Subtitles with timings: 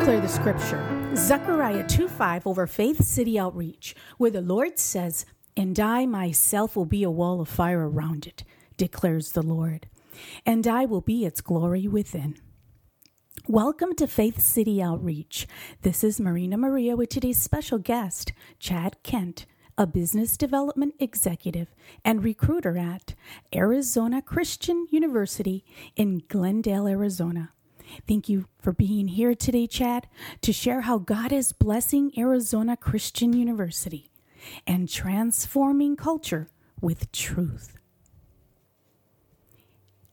[0.00, 5.26] declare the scripture, Zechariah 2 5 over Faith City Outreach, where the Lord says,
[5.58, 8.42] And I myself will be a wall of fire around it,
[8.78, 9.88] declares the Lord,
[10.46, 12.36] and I will be its glory within.
[13.46, 15.46] Welcome to Faith City Outreach.
[15.82, 19.44] This is Marina Maria with today's special guest, Chad Kent,
[19.76, 21.74] a business development executive
[22.06, 23.14] and recruiter at
[23.54, 25.62] Arizona Christian University
[25.94, 27.52] in Glendale, Arizona.
[28.06, 30.08] Thank you for being here today, Chad,
[30.42, 34.10] to share how God is blessing Arizona Christian University
[34.66, 37.76] and transforming culture with truth.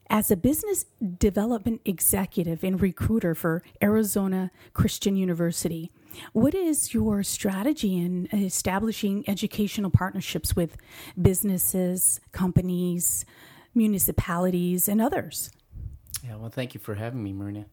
[0.10, 0.86] As a business
[1.18, 5.92] development executive and recruiter for Arizona Christian University,
[6.32, 10.78] what is your strategy in establishing educational partnerships with
[11.22, 13.26] businesses, companies,
[13.76, 15.52] municipalities, and others?
[16.28, 17.66] Yeah, well, thank you for having me, Marina.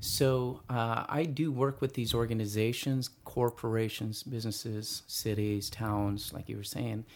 [0.00, 6.62] So uh, I do work with these organizations, corporations, businesses, cities, towns, like you were
[6.62, 7.06] saying.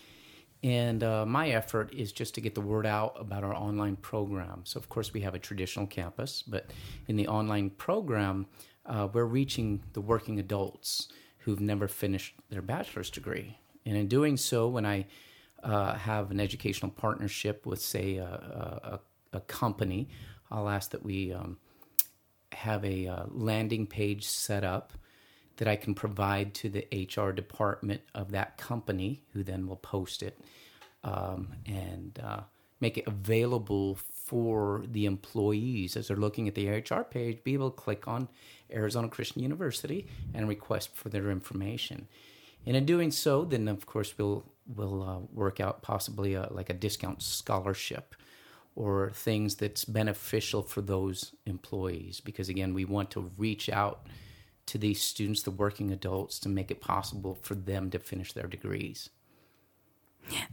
[0.62, 4.62] And uh, my effort is just to get the word out about our online program.
[4.64, 6.70] So, of course, we have a traditional campus, but
[7.08, 8.46] in the online program,
[8.86, 11.08] uh, we're reaching the working adults
[11.38, 13.58] who've never finished their bachelor's degree.
[13.84, 15.06] And in doing so, when I
[15.62, 18.24] uh, have an educational partnership with, say, a,
[19.34, 20.08] a, a company,
[20.50, 21.58] I'll ask that we um,
[22.52, 24.92] have a uh, landing page set up
[25.56, 30.22] that I can provide to the HR department of that company, who then will post
[30.22, 30.40] it
[31.04, 32.40] um, and uh,
[32.80, 37.70] make it available for the employees as they're looking at the HR page, be able
[37.70, 38.28] to click on
[38.72, 42.08] Arizona Christian University and request for their information.
[42.66, 46.70] And in doing so, then of course we'll we'll uh, work out possibly a, like
[46.70, 48.14] a discount scholarship
[48.74, 52.20] or things that's beneficial for those employees.
[52.20, 54.06] Because again we want to reach out
[54.66, 58.46] to these students the working adults to make it possible for them to finish their
[58.46, 59.10] degrees.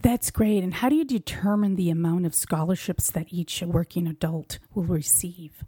[0.01, 0.63] That's great.
[0.63, 5.63] And how do you determine the amount of scholarships that each working adult will receive?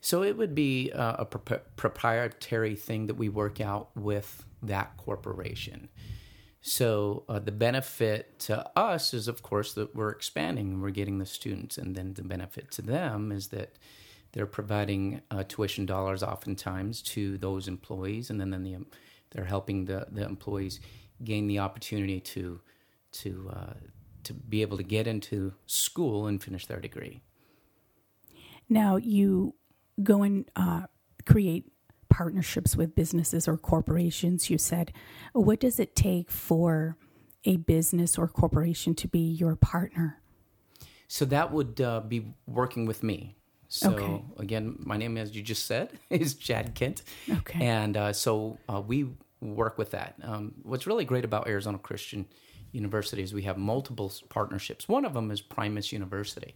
[0.00, 5.88] So it would be uh, a proprietary thing that we work out with that corporation
[6.62, 11.18] so uh, the benefit to us is, of course, that we're expanding and we're getting
[11.18, 13.78] the students, and then the benefit to them is that
[14.30, 18.76] they're providing uh, tuition dollars oftentimes to those employees, and then, then the,
[19.32, 20.78] they're helping the, the employees
[21.24, 22.60] gain the opportunity to
[23.10, 23.74] to uh,
[24.22, 27.20] to be able to get into school and finish their degree.
[28.68, 29.54] Now you
[30.02, 30.82] go and uh,
[31.26, 31.71] create
[32.12, 34.92] partnerships with businesses or corporations, you said,
[35.32, 36.98] what does it take for
[37.44, 40.20] a business or corporation to be your partner?
[41.08, 43.36] So that would uh, be working with me.
[43.68, 44.24] So okay.
[44.36, 47.02] again, my name, as you just said, is Chad Kent.
[47.30, 47.64] Okay.
[47.64, 49.08] And uh, so uh, we
[49.40, 50.14] work with that.
[50.22, 52.26] Um, what's really great about Arizona Christian
[52.72, 54.88] University is we have multiple partnerships.
[54.88, 56.54] One of them is Primus University,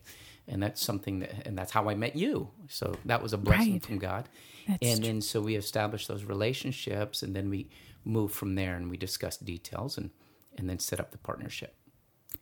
[0.48, 2.50] and that's something that, and that's how I met you.
[2.68, 3.84] So that was a blessing right.
[3.84, 4.28] from God.
[4.66, 5.06] That's and true.
[5.06, 7.68] then so we establish those relationships, and then we
[8.04, 10.10] move from there and we discuss details and
[10.58, 11.74] and then set up the partnership.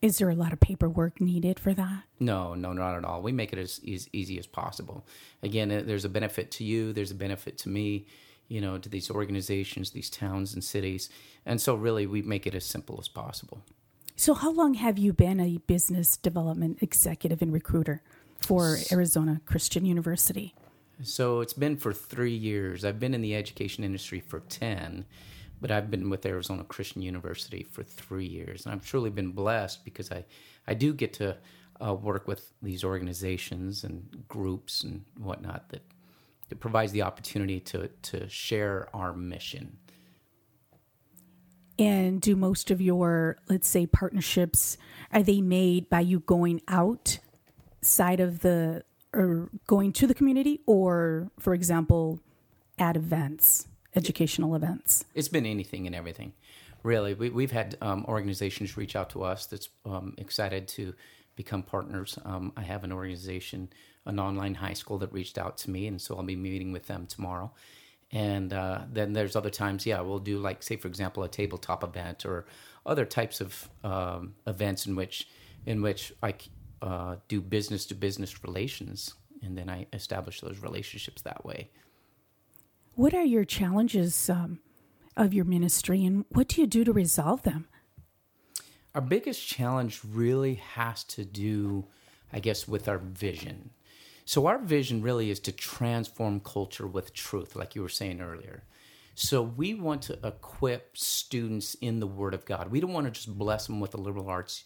[0.00, 2.04] Is there a lot of paperwork needed for that?
[2.20, 3.22] No, no, not at all.
[3.22, 5.06] We make it as, as easy as possible.
[5.42, 6.92] Again, there's a benefit to you.
[6.92, 8.06] There's a benefit to me.
[8.48, 11.08] You know, to these organizations, these towns and cities,
[11.46, 13.62] and so really we make it as simple as possible.
[14.16, 18.02] So, how long have you been a business development executive and recruiter
[18.40, 20.54] for Arizona Christian University?
[21.02, 22.84] So it's been for three years.
[22.84, 25.04] I've been in the education industry for 10,
[25.60, 28.64] but I've been with Arizona Christian University for three years.
[28.64, 30.24] And I've truly been blessed because I,
[30.66, 31.36] I do get to
[31.84, 35.82] uh, work with these organizations and groups and whatnot that,
[36.54, 39.76] that provides the opportunity to, to share our mission.
[41.76, 44.78] And do most of your, let's say, partnerships,
[45.10, 47.18] are they made by you going out
[47.82, 52.20] side of the or going to the community or for example
[52.78, 53.66] at events
[53.96, 55.04] educational events?
[55.14, 56.32] It's been anything and everything
[56.82, 57.14] really.
[57.14, 60.94] We, have had um, organizations reach out to us that's um, excited to
[61.36, 62.18] become partners.
[62.24, 63.68] Um, i have an organization
[64.06, 66.86] an online high school that reached out to me and so i'll be meeting with
[66.86, 67.50] them tomorrow
[68.14, 71.82] And uh, then there's other times, yeah, we'll do like, say, for example, a tabletop
[71.82, 72.46] event or
[72.86, 75.28] other types of um, events in which
[75.66, 76.34] in which I
[76.80, 81.70] uh, do business to business relations, and then I establish those relationships that way.
[82.94, 84.60] What are your challenges um,
[85.16, 87.66] of your ministry, and what do you do to resolve them?
[88.94, 91.86] Our biggest challenge really has to do,
[92.32, 93.70] I guess, with our vision.
[94.24, 98.64] So, our vision really is to transform culture with truth, like you were saying earlier.
[99.14, 102.70] So, we want to equip students in the Word of God.
[102.70, 104.64] We don't want to just bless them with a liberal arts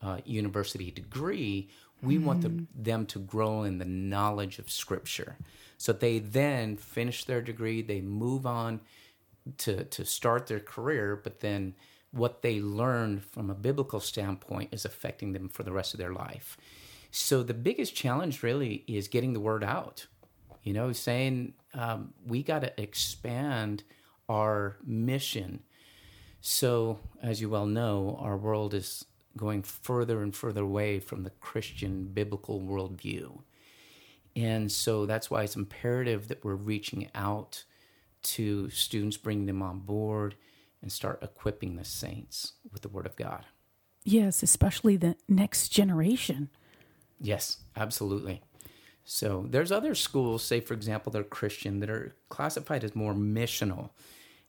[0.00, 1.70] uh, university degree.
[2.02, 2.24] We mm.
[2.24, 5.36] want the, them to grow in the knowledge of Scripture.
[5.76, 8.80] So, they then finish their degree, they move on
[9.58, 11.74] to, to start their career, but then
[12.12, 16.12] what they learn from a biblical standpoint is affecting them for the rest of their
[16.12, 16.56] life.
[17.10, 20.06] So the biggest challenge really is getting the word out.
[20.62, 23.82] You know, saying um, we got to expand
[24.28, 25.60] our mission.
[26.42, 29.04] So, as you well know, our world is
[29.36, 33.40] going further and further away from the Christian biblical worldview.
[34.36, 37.64] And so that's why it's imperative that we're reaching out
[38.22, 40.34] to students, bringing them on board,
[40.82, 43.44] and start equipping the saints with the Word of God.
[44.04, 46.48] Yes, especially the next generation.
[47.20, 48.42] Yes, absolutely.
[49.04, 53.90] So there's other schools, say for example, they're Christian, that are classified as more missional.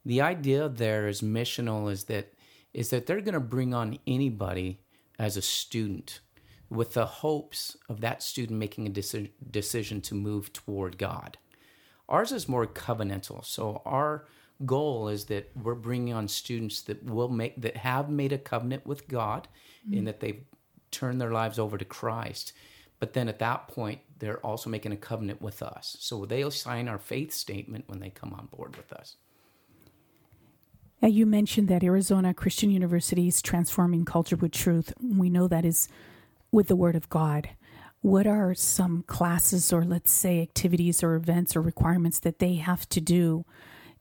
[0.06, 2.34] The idea there is missional is that
[2.74, 4.80] is that they're going to bring on anybody
[5.20, 6.22] as a student
[6.70, 11.38] with the hopes of that student making a deci- decision to move toward God.
[12.08, 13.44] Ours is more covenantal.
[13.44, 14.26] So our
[14.66, 18.86] goal is that we're bringing on students that will make that have made a covenant
[18.86, 19.48] with God
[19.86, 19.98] mm-hmm.
[19.98, 20.44] and that they've
[20.92, 22.54] turned their lives over to Christ.
[23.00, 25.98] But then at that point, they're also making a covenant with us.
[26.00, 29.16] So they'll sign our faith statement when they come on board with us.
[31.02, 34.94] Now, you mentioned that Arizona Christian University is transforming culture with truth.
[35.02, 35.90] We know that is
[36.52, 37.50] with the Word of God.
[38.02, 42.88] What are some classes or, let's say, activities or events or requirements that they have
[42.90, 43.46] to do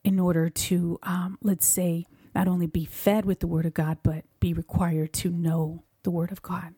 [0.05, 3.99] in order to, um, let's say, not only be fed with the Word of God,
[4.03, 6.75] but be required to know the Word of God?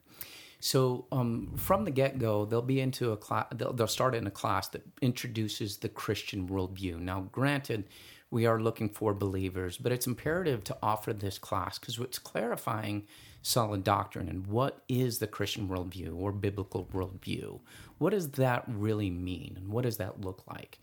[0.60, 3.46] So um, from the get go, they'll be into a class.
[3.52, 7.00] They'll, they'll, start in a class that introduces the Christian worldview.
[7.00, 7.88] Now, granted,
[8.30, 13.08] we are looking for believers, but it's imperative to offer this class because it's clarifying
[13.42, 17.58] solid doctrine and what is the Christian worldview or biblical worldview.
[17.98, 20.78] What does that really mean, and what does that look like?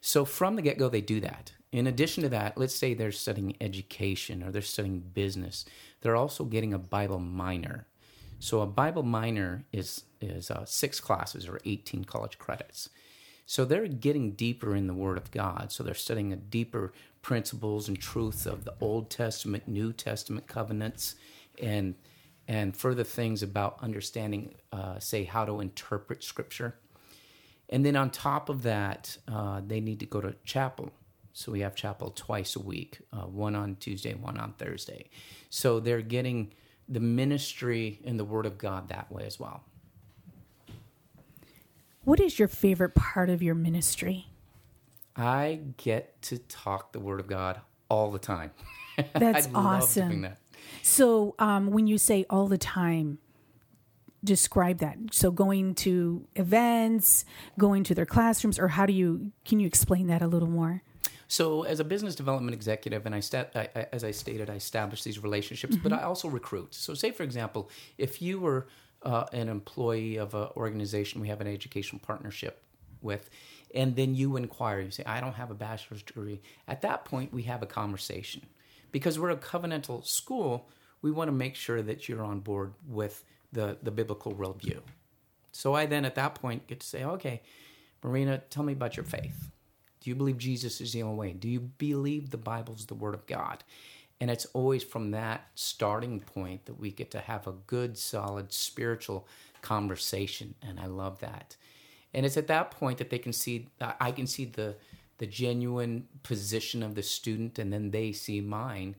[0.00, 1.52] So from the get go, they do that.
[1.72, 5.66] In addition to that, let's say they're studying education or they're studying business,
[6.00, 7.86] they're also getting a Bible minor.
[8.38, 12.88] So a Bible minor is is uh, six classes or 18 college credits.
[13.46, 15.72] So they're getting deeper in the Word of God.
[15.72, 16.92] So they're studying a deeper
[17.22, 21.16] principles and truths of the Old Testament, New Testament covenants,
[21.60, 21.94] and
[22.46, 26.74] and further things about understanding, uh, say, how to interpret Scripture.
[27.68, 30.90] And then on top of that, uh, they need to go to chapel.
[31.32, 35.10] So we have chapel twice a week, uh, one on Tuesday, one on Thursday.
[35.50, 36.52] So they're getting
[36.88, 39.62] the ministry and the Word of God that way as well.
[42.04, 44.28] What is your favorite part of your ministry?
[45.14, 48.50] I get to talk the Word of God all the time.
[49.12, 50.22] That's awesome.
[50.22, 50.38] That.
[50.82, 53.18] So, um, when you say all the time,
[54.24, 54.96] describe that.
[55.12, 57.24] So, going to events,
[57.58, 59.32] going to their classrooms, or how do you?
[59.44, 60.82] Can you explain that a little more?
[61.30, 64.54] So, as a business development executive, and I, st- I, I as I stated, I
[64.54, 65.86] establish these relationships, mm-hmm.
[65.86, 66.74] but I also recruit.
[66.74, 67.68] So, say for example,
[67.98, 68.66] if you were
[69.02, 72.62] uh, an employee of an organization we have an educational partnership
[73.02, 73.28] with,
[73.74, 77.30] and then you inquire, you say, "I don't have a bachelor's degree." At that point,
[77.30, 78.46] we have a conversation
[78.90, 80.70] because we're a covenantal school.
[81.02, 84.80] We want to make sure that you're on board with the the biblical worldview.
[85.52, 87.42] So I then, at that point, get to say, "Okay,
[88.02, 89.50] Marina, tell me about your faith."
[90.00, 91.32] Do you believe Jesus is the only way?
[91.32, 93.64] Do you believe the Bible's the Word of God?
[94.20, 98.52] And it's always from that starting point that we get to have a good, solid
[98.52, 99.26] spiritual
[99.62, 100.54] conversation.
[100.60, 101.56] And I love that.
[102.12, 104.76] And it's at that point that they can see, I can see the,
[105.18, 108.96] the genuine position of the student, and then they see mine.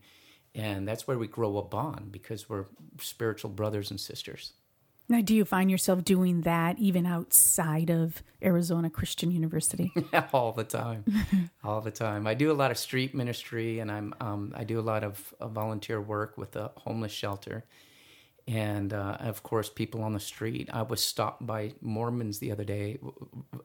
[0.54, 2.66] And that's where we grow a bond because we're
[3.00, 4.52] spiritual brothers and sisters.
[5.10, 9.92] Now, do you find yourself doing that even outside of Arizona Christian University?
[10.32, 11.04] all the time,
[11.64, 12.28] all the time.
[12.28, 15.34] I do a lot of street ministry, and I'm um, I do a lot of,
[15.40, 17.64] of volunteer work with a homeless shelter,
[18.46, 20.70] and uh, of course people on the street.
[20.72, 23.00] I was stopped by mormons the other day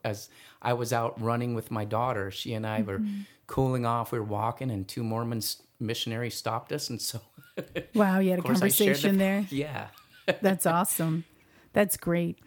[0.04, 0.28] as
[0.60, 2.32] i was out running with my daughter.
[2.32, 2.90] She and i mm-hmm.
[2.90, 3.00] were
[3.46, 4.10] cooling off.
[4.10, 7.20] We were walking and two mormons missionaries stopped us and so
[7.94, 9.46] wow you had a conversation the, there?
[9.50, 9.88] Yeah.
[10.40, 11.24] That's awesome
[11.76, 12.38] that's great.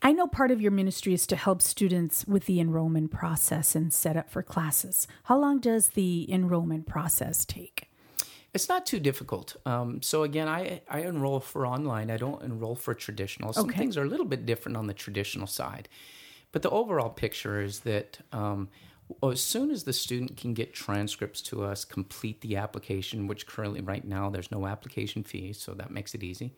[0.00, 3.92] I know part of your ministry is to help students with the enrollment process and
[3.92, 5.06] set up for classes.
[5.24, 7.90] How long does the enrollment process take?
[8.54, 9.56] It's not too difficult.
[9.66, 12.10] Um, so again, I I enroll for online.
[12.10, 13.52] I don't enroll for traditional.
[13.52, 13.76] Some okay.
[13.76, 15.90] things are a little bit different on the traditional side,
[16.50, 18.70] but the overall picture is that um,
[19.22, 23.82] as soon as the student can get transcripts to us, complete the application, which currently
[23.82, 26.54] right now there's no application fee, so that makes it easy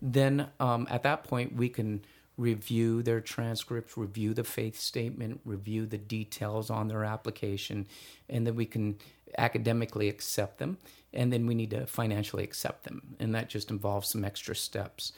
[0.00, 2.04] then um, at that point we can
[2.36, 7.86] review their transcripts, review the faith statement, review the details on their application,
[8.28, 8.96] and then we can
[9.36, 10.78] academically accept them.
[11.12, 15.12] And then we need to financially accept them, and that just involves some extra steps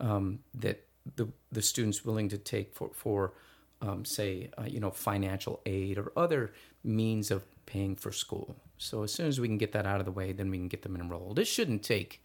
[0.00, 0.86] um, that
[1.16, 3.34] the the student's willing to take for for
[3.82, 8.56] um, say uh, you know financial aid or other means of paying for school.
[8.78, 10.68] So as soon as we can get that out of the way, then we can
[10.68, 11.38] get them enrolled.
[11.38, 12.22] It shouldn't take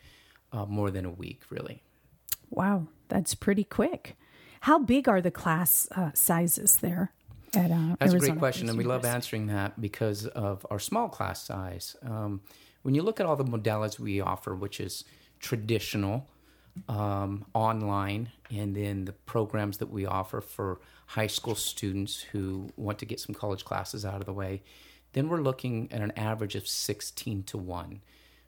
[0.51, 1.83] uh, more than a week, really.
[2.49, 4.17] Wow, that's pretty quick.
[4.61, 7.13] How big are the class uh, sizes there?
[7.55, 10.79] At, uh, that's Arizona a great question, and we love answering that because of our
[10.79, 11.95] small class size.
[12.03, 12.41] Um,
[12.83, 15.03] when you look at all the modalities we offer, which is
[15.39, 16.27] traditional,
[16.87, 22.99] um, online, and then the programs that we offer for high school students who want
[22.99, 24.61] to get some college classes out of the way,
[25.13, 28.01] then we're looking at an average of 16 to 1.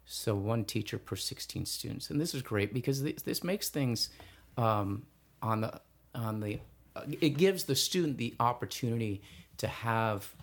[0.06, 4.10] So one teacher per 16 students, and this is great because this, this makes things
[4.58, 5.04] um,
[5.42, 5.82] on the
[6.14, 6.60] on the
[6.96, 9.22] uh, it gives the student the opportunity
[9.58, 10.36] to have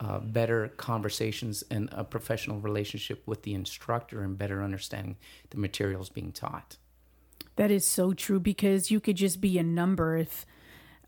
[0.00, 5.16] uh, better conversations and a professional relationship with the instructor and better understanding
[5.50, 6.76] the materials being taught.
[7.56, 10.46] That is so true because you could just be a number if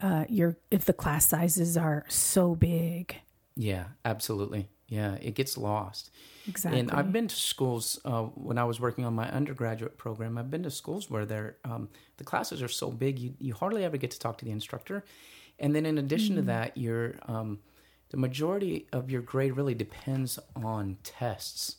[0.00, 3.16] uh, your if the class sizes are so big.
[3.56, 4.68] Yeah, absolutely.
[4.95, 6.11] Yeah, it gets lost.
[6.47, 6.81] Exactly.
[6.81, 10.37] And I've been to schools uh, when I was working on my undergraduate program.
[10.37, 13.85] I've been to schools where they're, um, the classes are so big, you, you hardly
[13.85, 15.05] ever get to talk to the instructor.
[15.59, 16.39] And then in addition mm.
[16.39, 17.61] to that, your um,
[18.11, 21.77] the majority of your grade really depends on tests.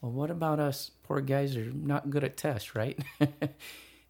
[0.00, 2.98] Well, what about us poor guys are not good at tests, right?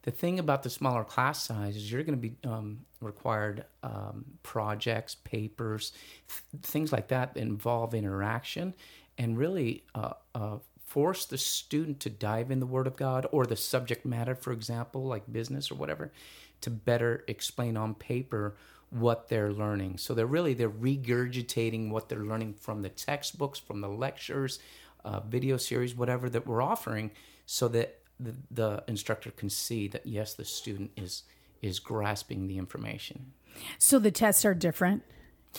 [0.04, 4.26] the thing about the smaller class size is you're going to be um, required um,
[4.42, 5.92] projects, papers,
[6.28, 8.74] th- things like that, involve interaction
[9.16, 13.46] and really uh, uh, force the student to dive in the Word of God or
[13.46, 16.12] the subject matter, for example, like business or whatever,
[16.60, 18.56] to better explain on paper
[18.90, 19.96] what they're learning.
[19.96, 24.58] So they're really they're regurgitating what they're learning from the textbooks, from the lectures,
[25.02, 27.10] uh, video series, whatever that we're offering,
[27.46, 31.24] so that the, the instructor can see that yes, the student is
[31.62, 33.32] is grasping the information.
[33.78, 35.02] So the tests are different.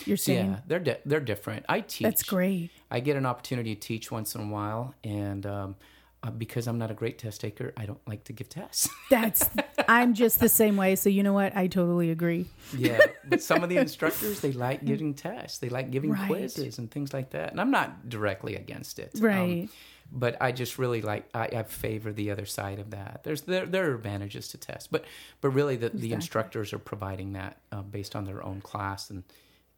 [0.04, 1.64] You're saying, yeah, they're di- they're different.
[1.68, 2.04] I teach.
[2.04, 2.70] That's great.
[2.90, 5.76] I get an opportunity to teach once in a while, and um,
[6.22, 8.88] uh, because I'm not a great test taker, I don't like to give tests.
[9.10, 9.48] That's
[9.88, 10.96] I'm just the same way.
[10.96, 11.56] So you know what?
[11.56, 12.46] I totally agree.
[12.76, 16.26] yeah, but some of the instructors they like giving tests, they like giving right.
[16.26, 19.12] quizzes and things like that, and I'm not directly against it.
[19.16, 19.62] Um, right.
[19.62, 19.68] Um,
[20.12, 23.20] but I just really like I, I, favor the other side of that.
[23.24, 25.04] There's there, there are advantages to tests, but
[25.40, 26.08] but really the, exactly.
[26.08, 29.24] the instructors are providing that uh, based on their own class and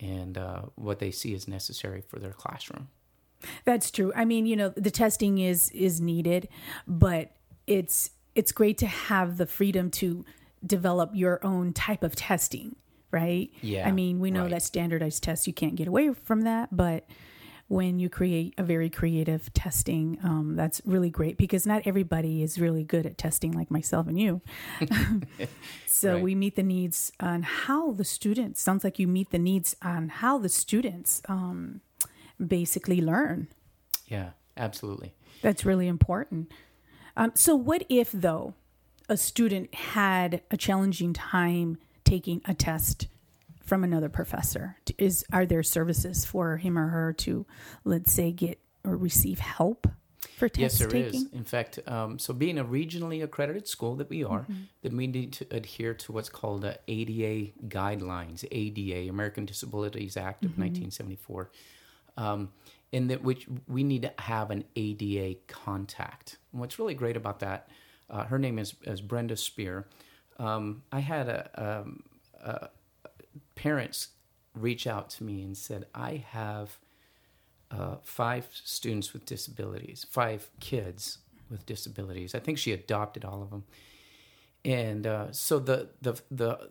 [0.00, 2.88] and uh, what they see is necessary for their classroom.
[3.64, 4.12] That's true.
[4.14, 6.48] I mean, you know, the testing is is needed,
[6.86, 7.32] but
[7.66, 10.24] it's it's great to have the freedom to
[10.64, 12.76] develop your own type of testing,
[13.10, 13.50] right?
[13.62, 13.86] Yeah.
[13.86, 14.50] I mean, we know right.
[14.50, 17.06] that standardized tests you can't get away from that, but
[17.68, 20.18] when you create a very creative testing.
[20.24, 24.18] Um, that's really great because not everybody is really good at testing like myself and
[24.18, 24.40] you.
[25.86, 26.22] so right.
[26.22, 30.08] we meet the needs on how the students, sounds like you meet the needs on
[30.08, 31.82] how the students um,
[32.44, 33.48] basically learn.
[34.06, 35.12] Yeah, absolutely.
[35.42, 36.50] That's really important.
[37.16, 38.54] Um, so, what if, though,
[39.08, 43.08] a student had a challenging time taking a test
[43.68, 44.76] from another professor?
[44.96, 47.46] Is are there services for him or her to,
[47.84, 49.86] let's say, get or receive help
[50.36, 51.26] for test yes, there taking?
[51.26, 51.32] is.
[51.32, 54.54] In fact, um, so being a regionally accredited school that we are, mm-hmm.
[54.82, 60.52] then we need to adhere to what's called ADA guidelines, ADA, American Disabilities Act of
[60.52, 60.62] mm-hmm.
[60.62, 61.50] 1974.
[62.16, 62.50] Um,
[62.90, 66.38] in that which we need to have an ADA contact.
[66.52, 67.68] And what's really great about that,
[68.08, 69.86] uh, her name is, is Brenda Spear.
[70.38, 72.02] Um, I had a, um,
[72.42, 72.70] a,
[73.58, 74.08] parents
[74.54, 76.78] reach out to me and said, I have
[77.70, 81.18] uh, five students with disabilities, five kids
[81.50, 82.34] with disabilities.
[82.34, 83.64] I think she adopted all of them.
[84.64, 86.70] And uh, so the the the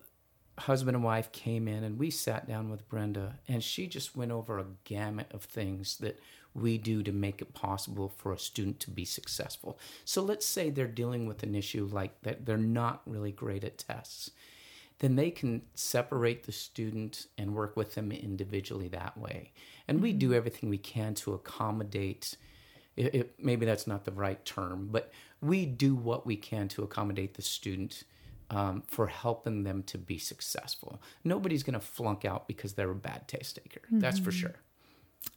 [0.59, 4.31] husband and wife came in and we sat down with Brenda and she just went
[4.31, 6.19] over a gamut of things that
[6.55, 9.77] we do to make it possible for a student to be successful.
[10.03, 13.77] So let's say they're dealing with an issue like that they're not really great at
[13.77, 14.31] tests.
[14.99, 19.53] Then they can separate the student and work with them individually that way.
[19.87, 22.35] And we do everything we can to accommodate
[22.97, 26.83] it, it, maybe that's not the right term, but we do what we can to
[26.83, 28.03] accommodate the student
[28.49, 31.01] um, for helping them to be successful.
[31.23, 33.81] Nobody's going to flunk out because they're a bad taste taker.
[33.91, 34.55] That's for sure.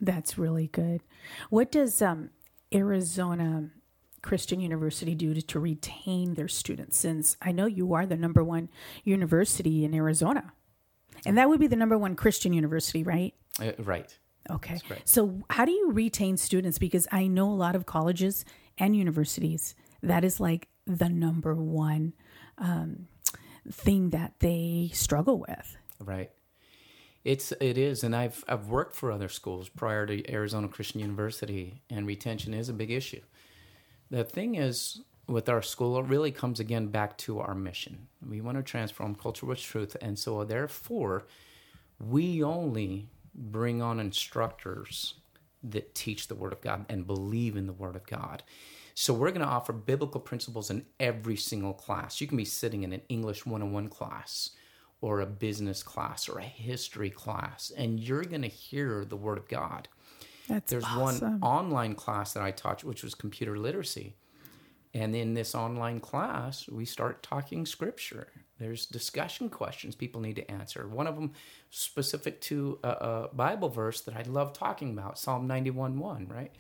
[0.01, 1.03] That's really good.
[1.51, 2.31] What does um,
[2.73, 3.71] Arizona
[4.23, 6.97] Christian University do to, to retain their students?
[6.97, 8.69] Since I know you are the number one
[9.05, 10.53] university in Arizona,
[11.25, 13.35] and that would be the number one Christian university, right?
[13.61, 14.17] Uh, right.
[14.49, 14.81] Okay.
[15.05, 16.79] So, how do you retain students?
[16.79, 18.45] Because I know a lot of colleges
[18.79, 22.15] and universities that is like the number one
[22.59, 23.07] um,
[23.71, 25.77] thing that they struggle with.
[26.01, 26.31] Right.
[27.23, 31.83] It's it is, and I've I've worked for other schools prior to Arizona Christian University,
[31.91, 33.21] and retention is a big issue.
[34.11, 38.09] The thing is with our school, it really comes again back to our mission.
[38.29, 41.27] We want to transform culture with truth, and so therefore,
[42.01, 45.15] we only bring on instructors
[45.63, 48.43] that teach the Word of God and believe in the Word of God.
[48.95, 52.21] So we're going to offer biblical principles in every single class.
[52.21, 54.51] You can be sitting in an English 101 class
[55.01, 59.39] or a business class or a history class, and you're going to hear the Word
[59.39, 59.89] of God.
[60.51, 61.41] That's There's awesome.
[61.41, 64.17] one online class that I taught, which was computer literacy.
[64.93, 68.27] And in this online class, we start talking scripture.
[68.59, 70.89] There's discussion questions people need to answer.
[70.89, 71.33] One of them
[71.71, 76.53] specific to a, a Bible verse that I love talking about, Psalm 91 1, right?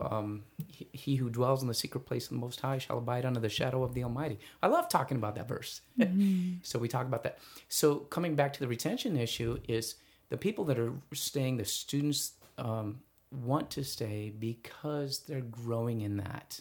[0.00, 3.24] Um, he, he who dwells in the secret place of the Most High shall abide
[3.24, 4.38] under the shadow of the Almighty.
[4.62, 5.80] I love talking about that verse.
[6.62, 7.38] so we talk about that.
[7.68, 9.96] So coming back to the retention issue is
[10.28, 16.16] the people that are staying, the students um, want to stay because they're growing in
[16.18, 16.60] that.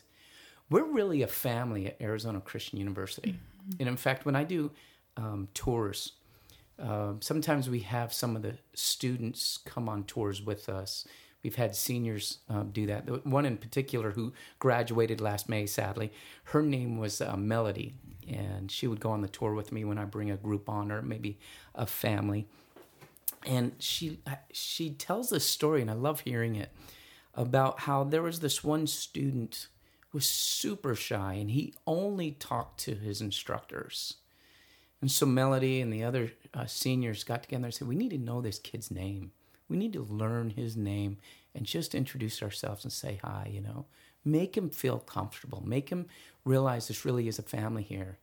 [0.69, 3.35] We're really a family at Arizona Christian University.
[3.79, 4.71] And in fact, when I do
[5.17, 6.13] um, tours,
[6.79, 11.07] um, sometimes we have some of the students come on tours with us.
[11.43, 13.25] We've had seniors um, do that.
[13.25, 16.11] One in particular who graduated last May, sadly,
[16.45, 17.93] her name was uh, Melody,
[18.27, 20.91] and she would go on the tour with me when I bring a group on
[20.91, 21.37] or maybe
[21.75, 22.47] a family.
[23.45, 24.19] And she
[24.51, 26.71] she tells this story, and I love hearing it
[27.33, 29.67] about how there was this one student
[30.11, 34.15] was super shy, and he only talked to his instructors.
[35.01, 38.17] And so Melody and the other uh, seniors got together and said, "We need to
[38.17, 39.31] know this kid's name.
[39.67, 41.17] We need to learn his name
[41.53, 43.49] and just introduce ourselves and say hi.
[43.51, 43.85] You know,
[44.23, 45.61] make him feel comfortable.
[45.65, 46.07] Make him
[46.45, 48.17] realize this really is a family here."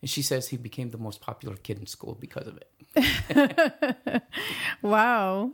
[0.00, 4.22] And she says he became the most popular kid in school because of it.
[4.82, 5.52] Wow.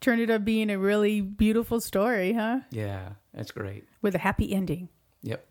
[0.00, 2.60] Turned it up being a really beautiful story, huh?
[2.70, 3.84] Yeah, that's great.
[4.00, 4.88] With a happy ending.
[5.22, 5.44] Yep.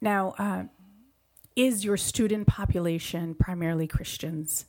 [0.00, 0.64] Now, uh,
[1.56, 4.64] is your student population primarily Christians?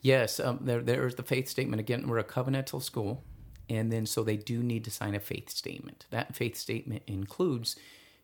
[0.00, 2.06] Yes, um, there there's the faith statement again.
[2.06, 3.24] We're a covenantal school,
[3.68, 6.06] and then so they do need to sign a faith statement.
[6.10, 7.76] That faith statement includes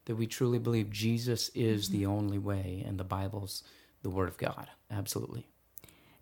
[0.09, 3.63] that we truly believe Jesus is the only way, and the Bible's
[4.03, 4.67] the Word of God.
[4.91, 5.47] Absolutely.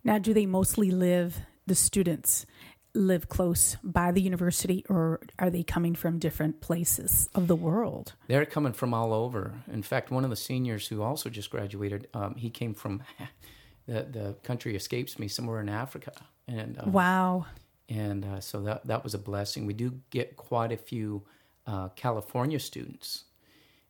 [0.05, 2.47] Now, do they mostly live, the students
[2.95, 8.15] live close by the university, or are they coming from different places of the world?
[8.27, 9.53] They're coming from all over.
[9.73, 13.03] In fact, one of the seniors who also just graduated, um, he came from
[13.87, 16.13] the the country escapes me somewhere in Africa,
[16.49, 17.47] and um, Wow.
[17.89, 19.65] and uh, so that that was a blessing.
[19.67, 21.23] We do get quite a few
[21.67, 23.25] uh, California students,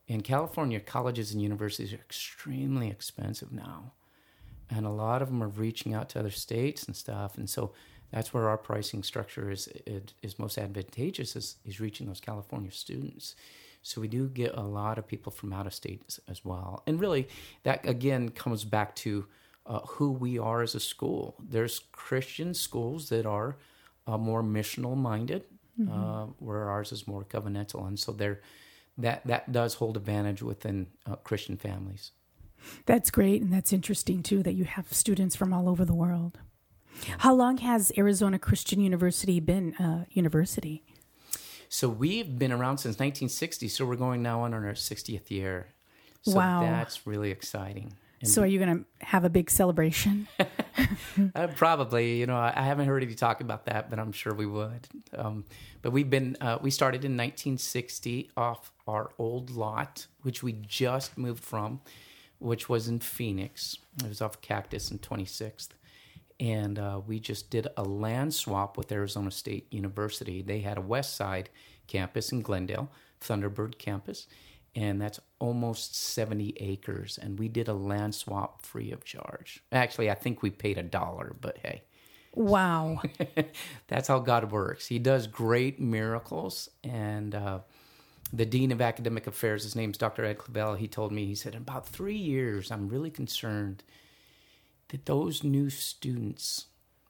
[0.09, 3.93] and California colleges and universities are extremely expensive now,
[4.71, 7.73] and a lot of them are reaching out to other states and stuff, and so
[8.13, 12.71] that's where our pricing structure is it, is most advantageous is, is reaching those California
[12.71, 13.35] students.
[13.83, 17.01] So we do get a lot of people from out of state as, well, and
[17.01, 17.29] really
[17.63, 19.27] that again comes back to
[19.67, 21.35] uh, who we are as a school.
[21.41, 23.57] There's Christian schools that are
[24.07, 25.45] uh, more missional minded,
[25.91, 28.41] uh, where ours is more covenantal, and so there
[28.99, 32.13] that that does hold advantage within uh, Christian families.
[32.87, 33.43] That's great.
[33.43, 36.39] And that's interesting, too, that you have students from all over the world.
[37.19, 40.83] How long has Arizona Christian University been a university?
[41.69, 45.69] So we've been around since 1960, so we're going now on our 60th year.
[46.23, 46.61] So Wow.
[46.63, 47.93] that's really exciting.
[48.21, 50.27] And So, are you going to have a big celebration?
[51.35, 52.19] uh, probably.
[52.19, 54.89] You know, I, I, haven't heard any talk about that, but I'm sure we would.
[55.15, 55.45] Um,
[55.83, 61.19] but we've been uh, we started in 1960 off our old lot, which we just
[61.19, 61.81] moved from,
[62.39, 63.77] which was in Phoenix.
[64.03, 65.69] It was off Cactus and 26th.
[66.39, 70.43] And uh, we just did a land swap with Arizona State University.
[70.43, 71.49] They had a West Side
[71.87, 74.27] campus in Glendale, Thunderbird campus,
[74.75, 77.19] and that's almost 70 acres.
[77.21, 79.63] And we did a land swap free of charge.
[79.73, 81.83] Actually, I think we paid a dollar, but hey.
[82.35, 83.01] Wow.
[83.89, 84.87] that's how God works.
[84.87, 86.69] He does great miracles.
[86.85, 87.61] And uh,
[88.33, 90.25] the Dean of Academic Affairs, his name's Dr.
[90.25, 93.83] Ed Clavel, he told me, he said, in about three years, I'm really concerned
[94.89, 96.67] that those new students,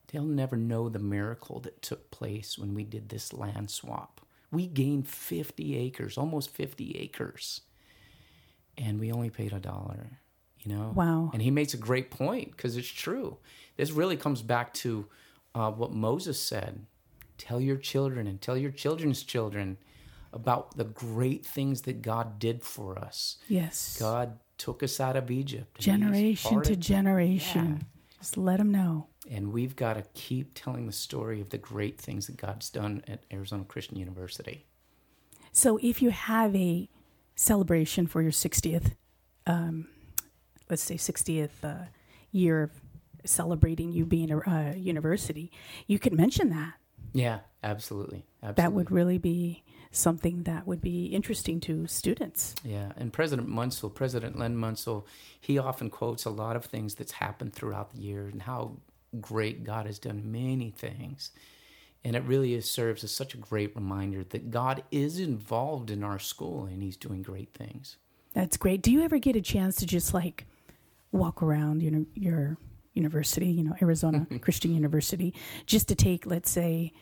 [0.08, 4.20] they'll never know the miracle that took place when we did this land swap.
[4.50, 7.62] We gained 50 acres, almost 50 acres,
[8.78, 10.20] and we only paid a dollar,
[10.60, 10.92] you know?
[10.94, 11.30] Wow.
[11.32, 13.38] And he makes a great point because it's true.
[13.76, 15.06] This really comes back to
[15.54, 16.86] uh, what Moses said
[17.38, 19.76] tell your children and tell your children's children
[20.32, 23.36] about the great things that God did for us.
[23.48, 23.98] Yes.
[23.98, 25.78] God took us out of Egypt.
[25.78, 27.78] Generation to generation.
[27.78, 28.18] Yeah.
[28.18, 29.08] Just let them know.
[29.30, 33.02] And we've got to keep telling the story of the great things that God's done
[33.06, 34.64] at Arizona Christian University.
[35.52, 36.88] So if you have a
[37.36, 38.92] celebration for your 60th,
[39.46, 39.86] um,
[40.68, 41.84] let's say 60th uh,
[42.32, 42.70] year of
[43.24, 45.52] celebrating you being a uh, university,
[45.86, 46.74] you could mention that.
[47.12, 48.26] Yeah, absolutely.
[48.42, 48.62] absolutely.
[48.62, 52.54] That would really be something that would be interesting to students.
[52.64, 55.06] Yeah, and President Munsil, President Len Munsil,
[55.40, 58.76] he often quotes a lot of things that's happened throughout the year and how
[59.20, 61.30] great God has done many things.
[62.06, 66.04] And it really is, serves as such a great reminder that God is involved in
[66.04, 67.96] our school and he's doing great things.
[68.32, 68.80] That's great.
[68.80, 70.46] Do you ever get a chance to just like
[71.10, 72.58] walk around you know, your
[72.94, 75.34] university, you know, Arizona Christian University,
[75.66, 76.92] just to take, let's say,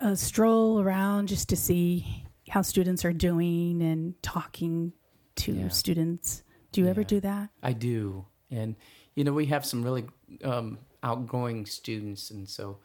[0.00, 4.94] a stroll around just to see how students are doing and talking
[5.36, 5.68] to yeah.
[5.68, 6.42] students.
[6.72, 6.90] Do you yeah.
[6.92, 7.50] ever do that?
[7.62, 8.24] I do.
[8.50, 8.76] And,
[9.14, 10.06] you know, we have some really
[10.42, 12.30] um, outgoing students.
[12.30, 12.78] And so,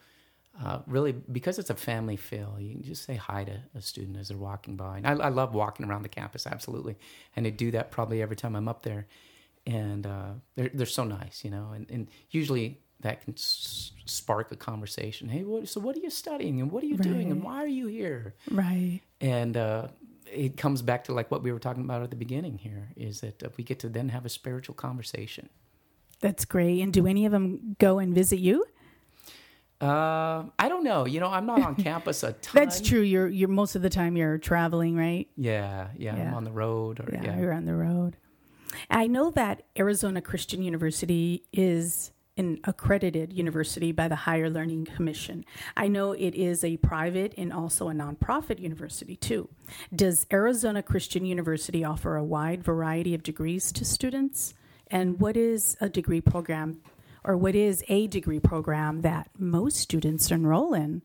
[0.62, 4.18] uh, really, because it's a family feel, you can just say hi to a student
[4.18, 4.98] as they're walking by.
[4.98, 6.96] And I, I, love walking around the campus, absolutely.
[7.34, 9.06] And I do that probably every time I'm up there.
[9.66, 11.70] And uh, they're, they're so nice, you know.
[11.74, 15.28] And, and usually that can s- spark a conversation.
[15.30, 17.08] Hey, what, so what are you studying and what are you right.
[17.08, 18.34] doing and why are you here?
[18.50, 19.00] Right.
[19.20, 19.88] And uh,
[20.30, 23.20] it comes back to like what we were talking about at the beginning here is
[23.20, 25.48] that uh, we get to then have a spiritual conversation.
[26.20, 26.82] That's great.
[26.82, 28.66] And do any of them go and visit you?
[29.80, 31.06] Uh, I don't know.
[31.06, 32.52] You know, I'm not on campus a ton.
[32.54, 33.00] That's true.
[33.00, 35.28] You're you're most of the time you're traveling, right?
[35.36, 36.16] Yeah, yeah.
[36.16, 36.28] yeah.
[36.28, 37.00] I'm on the road.
[37.00, 38.16] Or, yeah, yeah, you're on the road.
[38.90, 45.44] I know that Arizona Christian University is an accredited university by the Higher Learning Commission.
[45.76, 49.48] I know it is a private and also a nonprofit university too.
[49.94, 54.54] Does Arizona Christian University offer a wide variety of degrees to students?
[54.86, 56.80] And what is a degree program
[57.24, 61.02] or what is a degree program that most students enroll in?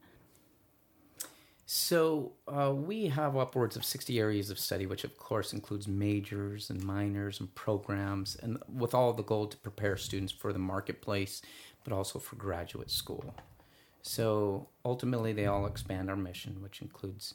[1.68, 6.70] So uh, we have upwards of 60 areas of study, which of course includes majors
[6.70, 11.42] and minors and programs, and with all the goal to prepare students for the marketplace,
[11.84, 13.34] but also for graduate school.
[14.04, 17.34] So ultimately, they all expand our mission, which includes,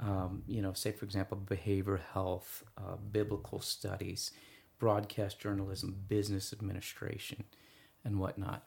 [0.00, 4.32] um, you know, say for example, behavior health, uh, biblical studies,
[4.80, 7.44] broadcast journalism, business administration,
[8.08, 8.62] and whatnot.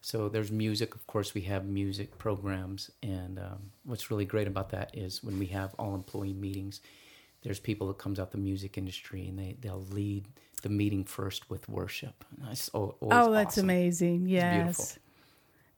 [0.00, 0.94] So there's music.
[0.94, 5.38] Of course, we have music programs, and um, what's really great about that is when
[5.38, 6.80] we have all employee meetings,
[7.42, 10.24] there's people that comes out the music industry, and they they'll lead
[10.62, 12.24] the meeting first with worship.
[12.38, 13.66] That's oh, that's awesome.
[13.66, 14.26] amazing.
[14.26, 14.98] Yes,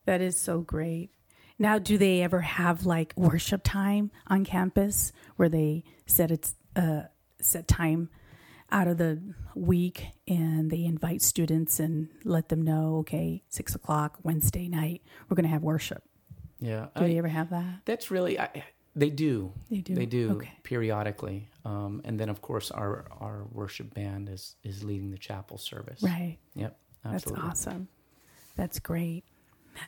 [0.05, 1.11] that is so great.
[1.59, 7.03] Now, do they ever have like worship time on campus where they set it's uh,
[7.41, 8.11] set time
[8.73, 9.21] out of the
[9.55, 15.35] week and they invite students and let them know, okay, six o'clock Wednesday night, we're
[15.35, 16.03] going to have worship.
[16.61, 16.87] Yeah.
[16.97, 17.81] Do I, they ever have that?
[17.85, 19.53] That's really, I, they do.
[19.71, 19.95] They do.
[19.95, 20.53] They do okay.
[20.63, 21.49] periodically.
[21.65, 26.03] Um, and then, of course, our, our worship band is, is leading the chapel service.
[26.03, 26.39] Right.
[26.55, 26.77] Yep.
[27.05, 27.43] Absolutely.
[27.47, 27.89] That's awesome.
[28.57, 29.25] That's great.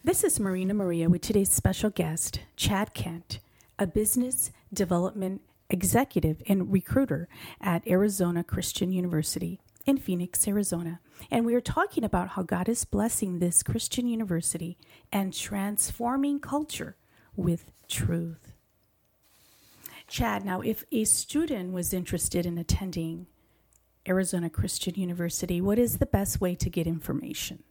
[0.05, 3.41] This is Marina Maria with today's special guest, Chad Kent,
[3.79, 5.43] a business development
[5.73, 7.29] executive and recruiter
[7.61, 11.01] at Arizona Christian University in Phoenix, Arizona.
[11.31, 14.79] And we are talking about how God is blessing this Christian university
[15.11, 16.97] and transforming culture
[17.35, 18.53] with truth.
[20.07, 23.27] Chad, now, if a student was interested in attending
[24.07, 27.65] Arizona Christian University, what is the best way to get information?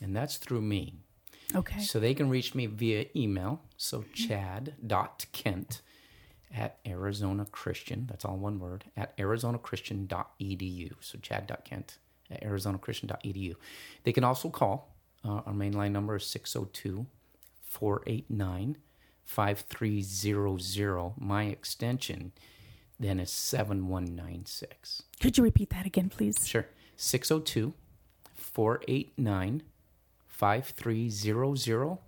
[0.00, 0.94] and that's through me.
[1.54, 1.80] Okay.
[1.80, 3.62] So they can reach me via email.
[3.76, 5.80] So chad.kent
[6.54, 10.92] at Arizona Christian, that's all one word, at arizonachristian.edu.
[11.00, 11.98] So chad.kent
[12.30, 13.54] at arizonachristian.edu.
[14.04, 14.94] They can also call.
[15.24, 17.06] Uh, our main line number is 602
[17.62, 18.76] 489
[19.24, 21.12] 5300.
[21.18, 22.32] My extension
[22.98, 25.02] then is 7196.
[25.20, 26.46] Could you repeat that again, please?
[26.46, 26.66] Sure.
[26.96, 27.74] 602
[28.34, 29.62] 489
[30.26, 31.98] 5300.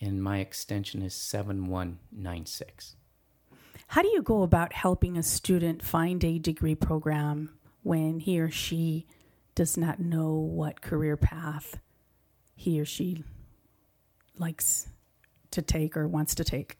[0.00, 2.95] And my extension is 7196.
[3.88, 7.50] How do you go about helping a student find a degree program
[7.82, 9.06] when he or she
[9.54, 11.78] does not know what career path
[12.54, 13.24] he or she
[14.38, 14.88] likes
[15.52, 16.78] to take or wants to take?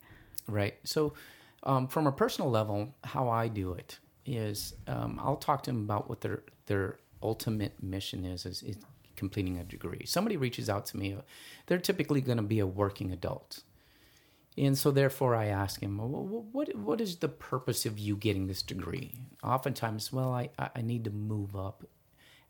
[0.49, 0.75] Right.
[0.85, 1.15] So,
[1.63, 5.83] um, from a personal level, how I do it is um, I'll talk to them
[5.83, 8.77] about what their their ultimate mission is, is, is
[9.17, 10.05] completing a degree.
[10.05, 11.17] Somebody reaches out to me,
[11.67, 13.61] they're typically going to be a working adult.
[14.59, 16.09] And so, therefore, I ask him, well,
[16.53, 19.21] what, what is the purpose of you getting this degree?
[19.45, 21.85] Oftentimes, well, I, I need to move up,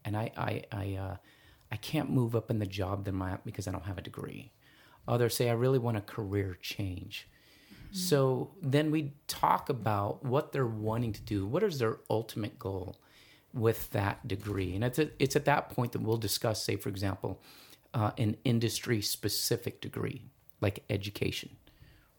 [0.04, 1.16] and I, I, I, uh,
[1.72, 4.52] I can't move up in the job that at because I don't have a degree.
[5.08, 7.28] Others say, I really want a career change.
[7.72, 7.96] Mm-hmm.
[7.96, 11.44] So then we talk about what they're wanting to do.
[11.44, 13.00] What is their ultimate goal
[13.52, 14.76] with that degree?
[14.76, 17.42] And it's, a, it's at that point that we'll discuss, say, for example,
[17.94, 20.22] uh, an industry specific degree
[20.60, 21.50] like education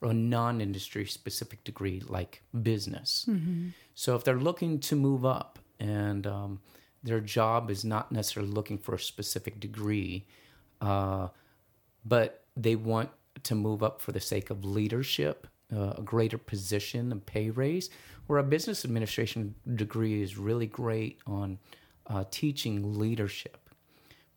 [0.01, 3.25] or a non industry specific degree like business.
[3.29, 3.69] Mm-hmm.
[3.95, 6.60] So if they're looking to move up and um,
[7.03, 10.27] their job is not necessarily looking for a specific degree,
[10.81, 11.29] uh,
[12.05, 13.10] but they want
[13.43, 17.89] to move up for the sake of leadership, uh, a greater position, a pay raise,
[18.27, 21.60] where a business administration degree is really great on
[22.07, 23.69] uh, teaching leadership.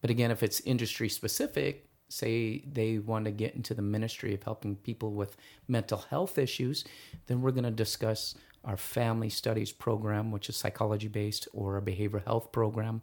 [0.00, 4.42] But again, if it's industry specific, say they want to get into the ministry of
[4.42, 5.36] helping people with
[5.68, 6.84] mental health issues,
[7.26, 11.82] then we're going to discuss our family studies program, which is psychology based, or a
[11.82, 13.02] behavioral health program.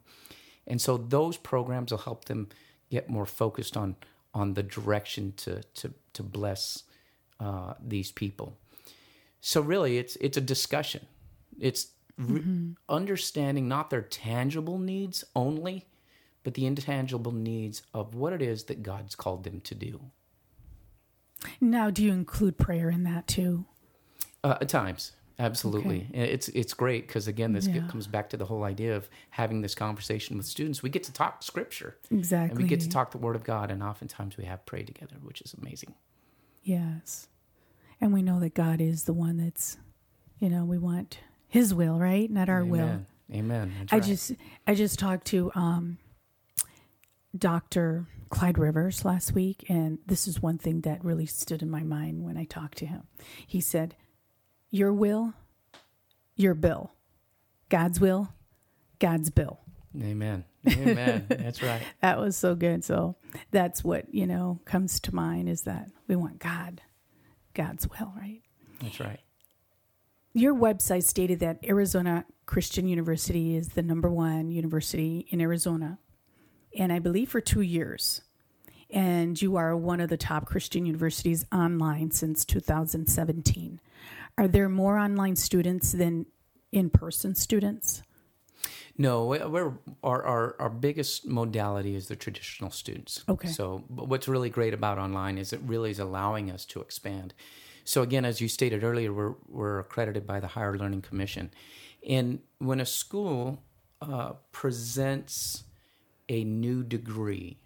[0.68, 2.50] And so those programs will help them
[2.90, 3.96] get more focused on
[4.34, 6.84] on the direction to to to bless
[7.40, 8.58] uh, these people.
[9.42, 11.08] So really, it's it's a discussion.
[11.60, 12.72] It's re- mm-hmm.
[12.90, 15.86] understanding not their tangible needs only,
[16.48, 20.00] but the intangible needs of what it is that God's called them to do.
[21.60, 23.66] Now, do you include prayer in that too?
[24.46, 26.08] Uh, at times, absolutely.
[26.10, 26.24] Okay.
[26.24, 27.86] It's it's great because again, this yeah.
[27.90, 30.82] comes back to the whole idea of having this conversation with students.
[30.82, 33.70] We get to talk Scripture, exactly, and we get to talk the Word of God,
[33.70, 35.96] and oftentimes we have prayed together, which is amazing.
[36.64, 37.28] Yes,
[38.00, 39.76] and we know that God is the one that's,
[40.40, 42.70] you know, we want His will, right, not our Amen.
[42.72, 43.38] will.
[43.38, 43.74] Amen.
[43.80, 44.06] That's I right.
[44.06, 44.32] just
[44.66, 45.98] I just talked to um,
[47.36, 48.08] Dr.
[48.30, 52.24] Clyde Rivers last week, and this is one thing that really stood in my mind
[52.24, 53.04] when I talked to him.
[53.46, 53.96] He said,
[54.70, 55.34] Your will,
[56.36, 56.92] your bill.
[57.70, 58.34] God's will,
[59.00, 59.60] God's bill.
[60.02, 60.46] Amen.
[60.68, 61.26] Amen.
[61.30, 61.82] that's right.
[62.02, 62.84] that was so good.
[62.84, 63.16] So
[63.52, 66.82] that's what, you know, comes to mind is that we want God,
[67.54, 68.42] God's will, right?
[68.82, 69.20] That's right.
[70.34, 75.98] Your website stated that Arizona Christian University is the number one university in Arizona
[76.78, 78.22] and I believe for two years.
[78.90, 83.82] And you are one of the top Christian universities online since 2017.
[84.38, 86.28] Are there more online students than
[86.72, 88.04] in person students?
[88.98, 93.24] No, we're, our, our, our biggest modality is the traditional students.
[93.30, 93.48] Okay.
[93.48, 97.34] So, what's really great about online is it really is allowing us to expand.
[97.84, 101.52] So, again, as you stated earlier, we're, we're accredited by the Higher Learning Commission.
[102.08, 103.62] And when a school
[104.02, 105.64] uh, presents
[106.30, 107.58] a new degree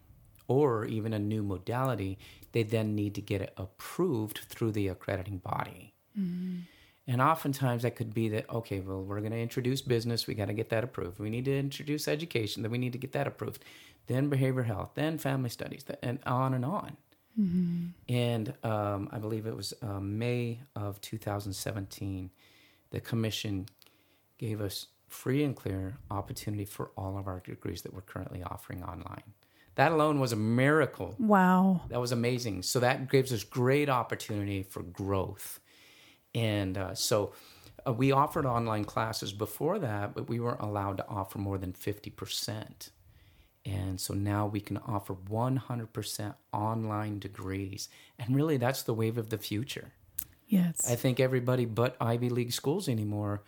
[0.48, 2.18] or even a new modality,
[2.52, 5.94] they then need to get it approved through the accrediting body.
[6.20, 6.60] Mm-hmm.
[7.08, 10.46] And oftentimes that could be that, okay, well, we're going to introduce business, we got
[10.46, 11.20] to get that approved.
[11.20, 13.64] We need to introduce education, then we need to get that approved.
[14.08, 16.98] Then behavioral health, then family studies, and on and on.
[17.40, 18.14] Mm-hmm.
[18.14, 22.30] And um, I believe it was uh, May of 2017,
[22.90, 23.68] the commission
[24.38, 28.84] gave us free and clear opportunity for all of our degrees that we're currently offering
[28.84, 29.24] online.
[29.76, 31.16] That alone was a miracle.
[31.18, 31.82] Wow.
[31.90, 32.64] That was amazing.
[32.64, 35.60] So that gives us great opportunity for growth.
[36.36, 37.34] And uh, so
[37.88, 41.74] uh, we offered online classes before that, but we weren't allowed to offer more than
[41.74, 42.90] 50%.
[43.66, 47.90] And so now we can offer 100% online degrees.
[48.18, 49.94] And really, that's the wave of the future.
[50.48, 50.90] Yes.
[50.90, 53.44] I think everybody but Ivy League schools anymore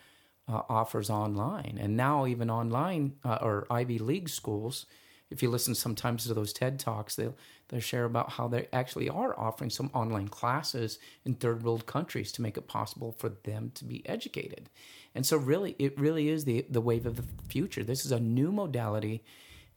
[0.47, 1.77] uh, offers online.
[1.79, 4.85] And now, even online uh, or Ivy League schools
[5.33, 7.35] if you listen sometimes to those TED talks, they'll
[7.67, 12.31] they'll share about how they actually are offering some online classes in third world countries
[12.33, 14.69] to make it possible for them to be educated.
[15.15, 17.83] And so, really, it really is the the wave of the future.
[17.83, 19.23] This is a new modality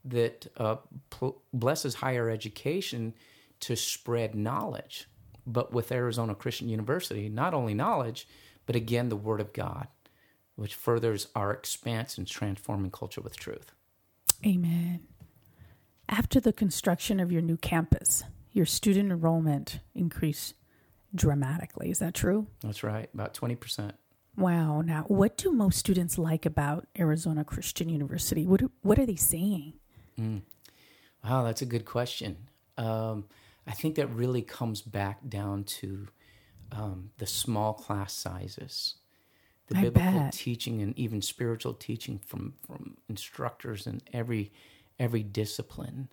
[0.04, 0.76] that uh,
[1.10, 3.14] pl- blesses higher education
[3.60, 5.08] to spread knowledge.
[5.46, 8.28] But with Arizona Christian University, not only knowledge,
[8.66, 9.88] but again the Word of God,
[10.56, 13.72] which furthers our expanse in transforming culture with truth.
[14.44, 15.00] Amen.
[16.08, 20.54] After the construction of your new campus, your student enrollment increased
[21.14, 21.90] dramatically.
[21.90, 22.46] Is that true?
[22.62, 23.92] That's right, about 20%.
[24.36, 24.82] Wow.
[24.82, 28.46] Now, what do most students like about Arizona Christian University?
[28.46, 29.74] What, what are they saying?
[30.20, 30.42] Mm.
[31.24, 32.36] Wow, that's a good question.
[32.76, 33.24] Um,
[33.66, 36.08] I think that really comes back down to
[36.70, 38.94] um, the small class sizes,
[39.68, 40.32] the I biblical bet.
[40.32, 44.52] teaching, and even spiritual teaching from from instructors in every
[44.98, 46.08] every discipline.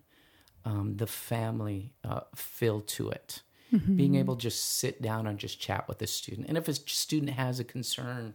[0.66, 3.42] Um, the family uh, feel to it,
[3.96, 6.74] being able to just sit down and just chat with a student, and if a
[6.74, 8.34] student has a concern,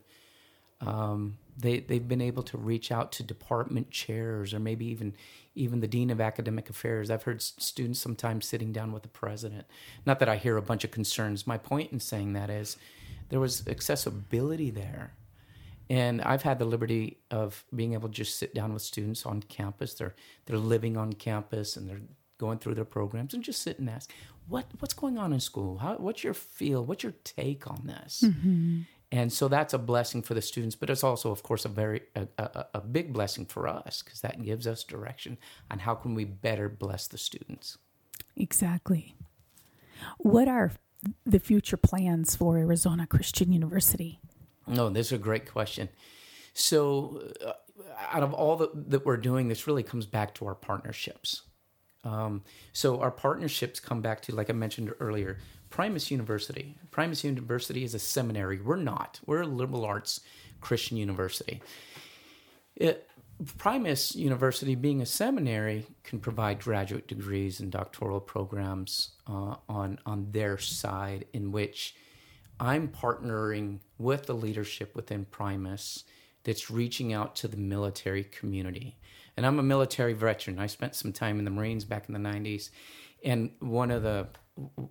[0.82, 5.16] um, they they've been able to reach out to department chairs or maybe even
[5.56, 7.10] even the dean of academic affairs.
[7.10, 9.66] I've heard students sometimes sitting down with the president.
[10.06, 11.46] Not that I hear a bunch of concerns.
[11.46, 12.78] My point in saying that is
[13.30, 15.14] there was accessibility there.
[15.90, 19.42] And I've had the liberty of being able to just sit down with students on
[19.42, 19.96] campus.
[19.96, 20.16] They're
[20.46, 22.02] they're living on campus and they're
[22.38, 24.12] going through their programs and just sit and ask,
[24.48, 25.80] what what's going on in school?
[25.80, 26.86] How, what's your feel?
[26.86, 28.24] What's your take on this?
[28.26, 28.82] Mm-hmm.
[29.12, 32.04] And so that's a blessing for the students, but it's also, of course, a very
[32.16, 35.40] a, a, a big blessing for us because that gives us direction
[35.72, 37.80] on how can we better bless the students.
[38.38, 39.16] Exactly.
[40.20, 40.72] What are
[41.26, 44.20] the future plans for Arizona Christian University?
[44.68, 45.90] No, this is a great question.
[46.54, 47.54] So, uh,
[48.12, 51.44] out of all that, that we're doing, this really comes back to our partnerships.
[52.04, 55.38] Um, so, our partnerships come back to, like I mentioned earlier,
[55.70, 56.76] Primus University.
[56.92, 58.60] Primus University is a seminary.
[58.60, 59.20] We're not.
[59.26, 60.22] We're a liberal arts
[60.62, 61.62] Christian university.
[62.76, 63.09] It,
[63.58, 70.32] Primus University, being a seminary, can provide graduate degrees and doctoral programs uh, on on
[70.32, 71.96] their side, in which
[72.60, 76.04] I'm partnering with the leadership within Primus
[76.44, 78.98] that's reaching out to the military community.
[79.38, 80.60] And I'm a military veteran.
[80.60, 82.72] I spent some time in the Marines back in the 90s,
[83.24, 84.28] and one of the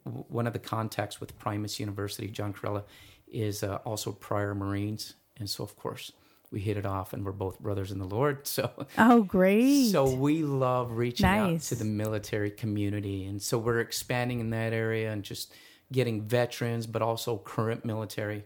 [0.05, 2.85] one of the contacts with Primus University, John Corella,
[3.27, 6.13] is uh, also prior Marines, and so of course
[6.51, 8.47] we hit it off, and we're both brothers in the Lord.
[8.47, 9.91] So Oh, great.
[9.91, 14.73] so we love reaching out to the military community, and so we're expanding in that
[14.73, 15.53] area and just
[15.93, 18.45] getting veterans, but also current military.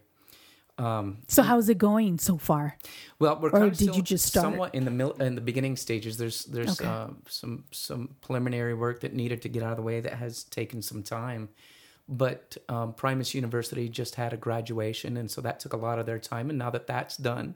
[0.79, 2.77] so how's it going so far?
[3.19, 4.45] Well, we're Or kind of did you just start?
[4.45, 6.17] somewhat in the mil- in the beginning stages.
[6.19, 6.89] There's there's Okay.
[6.89, 10.43] uh, some some preliminary work that needed to get out of the way that has
[10.45, 11.49] taken some time.
[12.09, 16.07] But um, Primus University just had a graduation, and so that took a lot of
[16.07, 16.51] their time.
[16.51, 17.55] And now that that's done,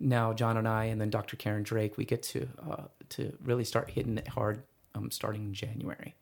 [0.00, 1.36] now John and I, and then Dr.
[1.36, 4.62] Karen Drake, we get to uh, to really start hitting it hard,
[4.94, 6.14] um, starting in January.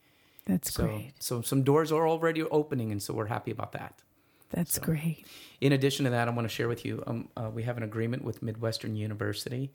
[0.47, 1.13] That's So great.
[1.21, 4.03] so some doors are already opening, and so we're happy about that.
[4.51, 5.27] That's great.
[5.61, 7.83] In addition to that, I want to share with you um, uh, we have an
[7.83, 9.73] agreement with Midwestern University.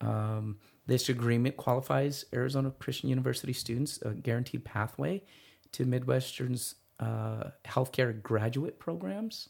[0.00, 5.22] Um, this agreement qualifies Arizona Christian University students a guaranteed pathway
[5.72, 9.48] to Midwestern's uh, healthcare graduate programs.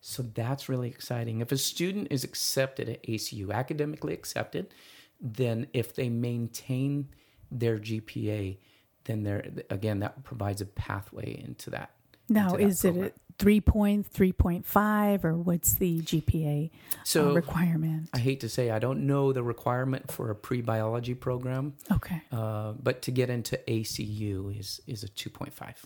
[0.00, 1.40] So that's really exciting.
[1.40, 4.72] If a student is accepted at ACU, academically accepted,
[5.20, 7.08] then if they maintain
[7.50, 8.58] their GPA,
[9.04, 11.90] then there again that provides a pathway into that.
[12.28, 13.10] Now, into that is it program.
[13.10, 18.10] a 3 point, 3.5, or what's the GPA uh, So- requirement?
[18.12, 22.20] I hate to say I don't know the requirement for a pre-biology program, Okay.
[22.30, 25.84] uh, but to get into ACU is is a 2.5.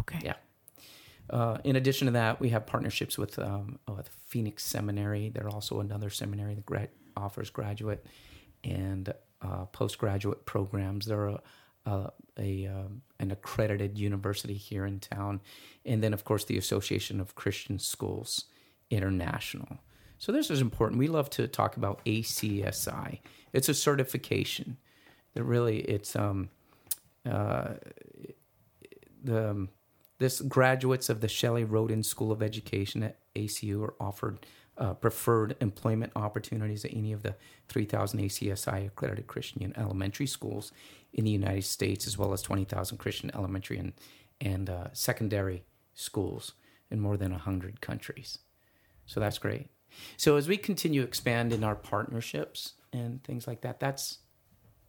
[0.00, 0.20] Okay.
[0.22, 0.34] Yeah.
[1.30, 5.30] Uh, in addition to that, we have partnerships with um, with Phoenix Seminary.
[5.30, 8.04] They're also another seminary that gra- offers graduate
[8.64, 9.12] and
[9.42, 11.06] uh, postgraduate programs.
[11.06, 11.40] They're a,
[11.86, 15.40] a, a um, an accredited university here in town,
[15.84, 18.46] and then of course the Association of Christian Schools
[18.90, 19.78] International.
[20.18, 20.98] So this is important.
[20.98, 23.20] We love to talk about ACSI.
[23.52, 24.76] It's a certification
[25.34, 26.48] that really it's um,
[27.24, 27.74] uh,
[29.22, 29.68] the um,
[30.18, 34.44] this graduates of the Shelley Roden School of Education at ACU are offered
[34.76, 37.34] uh, preferred employment opportunities at any of the
[37.68, 40.72] 3,000 ACSI accredited Christian elementary schools
[41.12, 43.92] in the United States, as well as 20,000 Christian elementary and
[44.40, 45.64] and uh, secondary
[45.94, 46.52] schools
[46.92, 48.38] in more than 100 countries.
[49.04, 49.66] So that's great.
[50.16, 54.18] So as we continue to expand in our partnerships and things like that, that's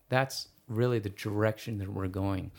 [0.10, 2.52] that's really the direction that we're going.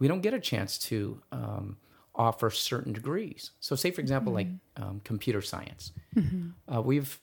[0.00, 1.76] We don't get a chance to um,
[2.14, 3.52] offer certain degrees.
[3.60, 5.92] So, say for example, like um, computer science,
[6.74, 7.18] uh, we've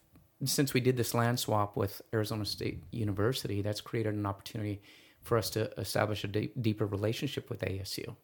[0.46, 4.82] since we did this land swap with Arizona State University, that's created an opportunity
[5.22, 8.16] for us to establish a deeper relationship with ASU.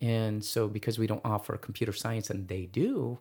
[0.00, 3.18] And so, because we don't offer computer science and they do,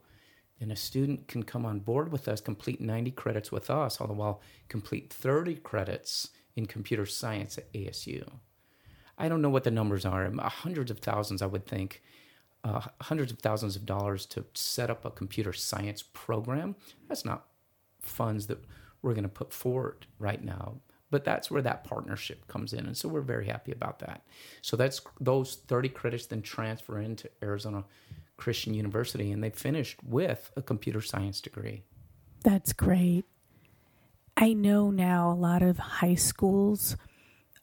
[0.60, 4.08] then a student can come on board with us, complete 90 credits with us, all
[4.08, 8.28] the while complete 30 credits in computer science at ASU.
[9.18, 12.02] I don't know what the numbers are, hundreds of thousands, I would think,
[12.64, 16.76] uh, hundreds of thousands of dollars to set up a computer science program.
[17.08, 17.46] That's not
[18.02, 18.64] funds that
[19.02, 20.76] we're going to put forward right now.
[21.10, 22.86] But that's where that partnership comes in.
[22.86, 24.24] And so we're very happy about that.
[24.62, 27.84] So that's those 30 credits then transfer into Arizona
[28.38, 31.84] Christian University and they finished with a computer science degree.
[32.44, 33.26] That's great.
[34.38, 36.96] I know now a lot of high schools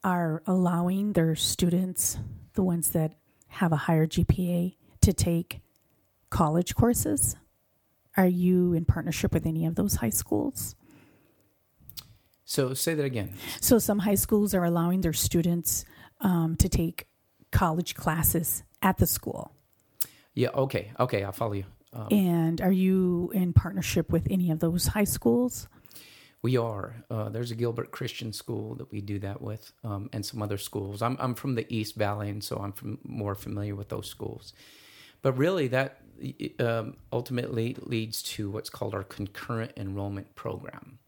[0.03, 2.17] are allowing their students,
[2.53, 3.13] the ones that
[3.47, 4.75] have a higher GPA,
[5.09, 5.61] to take
[6.29, 7.35] college courses.
[8.15, 10.75] Are you in partnership with any of those high schools?
[12.45, 13.33] So say that again.
[13.61, 15.85] So, some high schools are allowing their students
[16.19, 17.07] um, to take
[17.51, 19.51] college classes at the school.
[20.33, 20.91] Yeah, okay.
[20.99, 21.65] Okay, I'll follow you.
[21.93, 25.67] Um, And are you in partnership with any of those high schools?
[26.41, 27.03] We are.
[27.09, 30.57] Uh, there's a Gilbert Christian school that we do that with, um, and some other
[30.57, 31.01] schools.
[31.01, 34.53] I'm I'm from the East Valley, and so I'm from, more familiar with those schools.
[35.21, 36.01] But really, that
[36.59, 40.99] um, ultimately leads to what's called our concurrent enrollment program.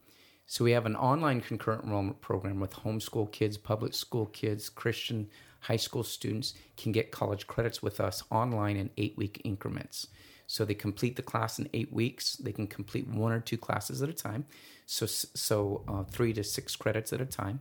[0.46, 5.28] So we have an online concurrent enrollment program with homeschool kids, public school kids, Christian
[5.62, 10.08] high school students can get college credits with us online in eight week increments.
[10.46, 12.36] So they complete the class in eight weeks.
[12.36, 14.44] They can complete one or two classes at a time,
[14.86, 17.60] so so uh, three to six credits at a time,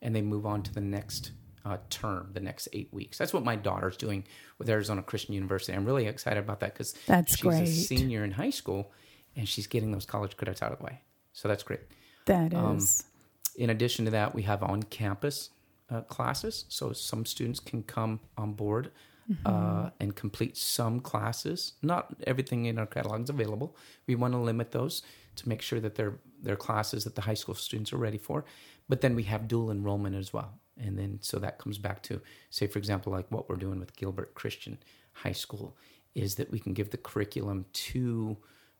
[0.00, 1.32] and they move on to the next
[1.64, 3.18] uh, term, the next eight weeks.
[3.18, 4.24] That's what my daughter's doing
[4.58, 5.72] with Arizona Christian University.
[5.72, 7.62] I'm really excited about that because That's she's great.
[7.62, 8.92] a senior in high school,
[9.36, 11.00] and she's getting those college credits out of the way.
[11.32, 11.80] So that's great.
[12.26, 12.80] That Um.
[13.56, 15.50] In addition to that, we have on campus
[15.90, 16.64] uh, classes.
[16.68, 18.90] So some students can come on board
[19.44, 21.74] uh, and complete some classes.
[21.82, 23.76] Not everything in our catalog is available.
[24.06, 25.02] We want to limit those
[25.36, 28.44] to make sure that they're, they're classes that the high school students are ready for.
[28.88, 30.58] But then we have dual enrollment as well.
[30.80, 32.20] And then so that comes back to,
[32.50, 34.78] say, for example, like what we're doing with Gilbert Christian
[35.12, 35.76] High School
[36.14, 38.36] is that we can give the curriculum to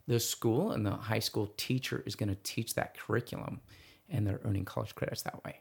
[0.07, 3.61] the school and the high school teacher is going to teach that curriculum
[4.09, 5.61] and they're earning college credits that way.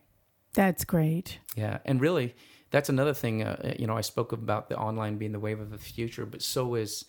[0.53, 1.39] That's great.
[1.55, 2.35] Yeah, and really,
[2.71, 3.43] that's another thing.
[3.43, 6.41] Uh, you know, I spoke about the online being the wave of the future, but
[6.41, 7.05] so is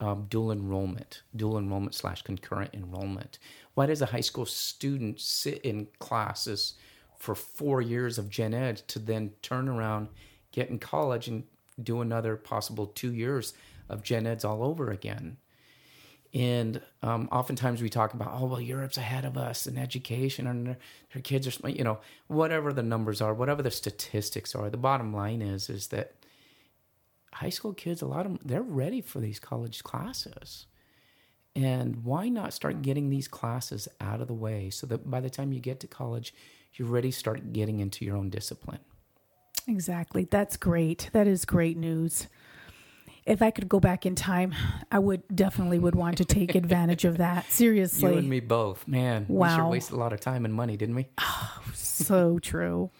[0.00, 3.38] um, dual enrollment, dual enrollment slash concurrent enrollment.
[3.74, 6.74] Why does a high school student sit in classes
[7.24, 10.08] for four years of gen ed to then turn around,
[10.52, 11.44] get in college, and
[11.82, 13.54] do another possible two years
[13.88, 15.38] of gen eds all over again?
[16.34, 20.66] And um, oftentimes we talk about, oh, well, Europe's ahead of us in education, and
[20.66, 20.78] their,
[21.12, 24.68] their kids are, smart," you know, whatever the numbers are, whatever the statistics are.
[24.68, 26.14] The bottom line is, is that
[27.32, 30.66] high school kids, a lot of them, they're ready for these college classes.
[31.56, 35.30] And why not start getting these classes out of the way so that by the
[35.30, 36.34] time you get to college,
[36.78, 38.80] you're ready to start getting into your own discipline?
[39.66, 40.26] Exactly.
[40.30, 41.08] That's great.
[41.12, 42.28] That is great news.
[43.24, 44.54] If I could go back in time,
[44.92, 47.50] I would definitely would want to take advantage of that.
[47.50, 48.10] Seriously.
[48.12, 49.24] You and me both, man.
[49.28, 49.70] We sure Wow.
[49.70, 51.06] wasted a lot of time and money, didn't we?
[51.18, 52.90] Oh, so true.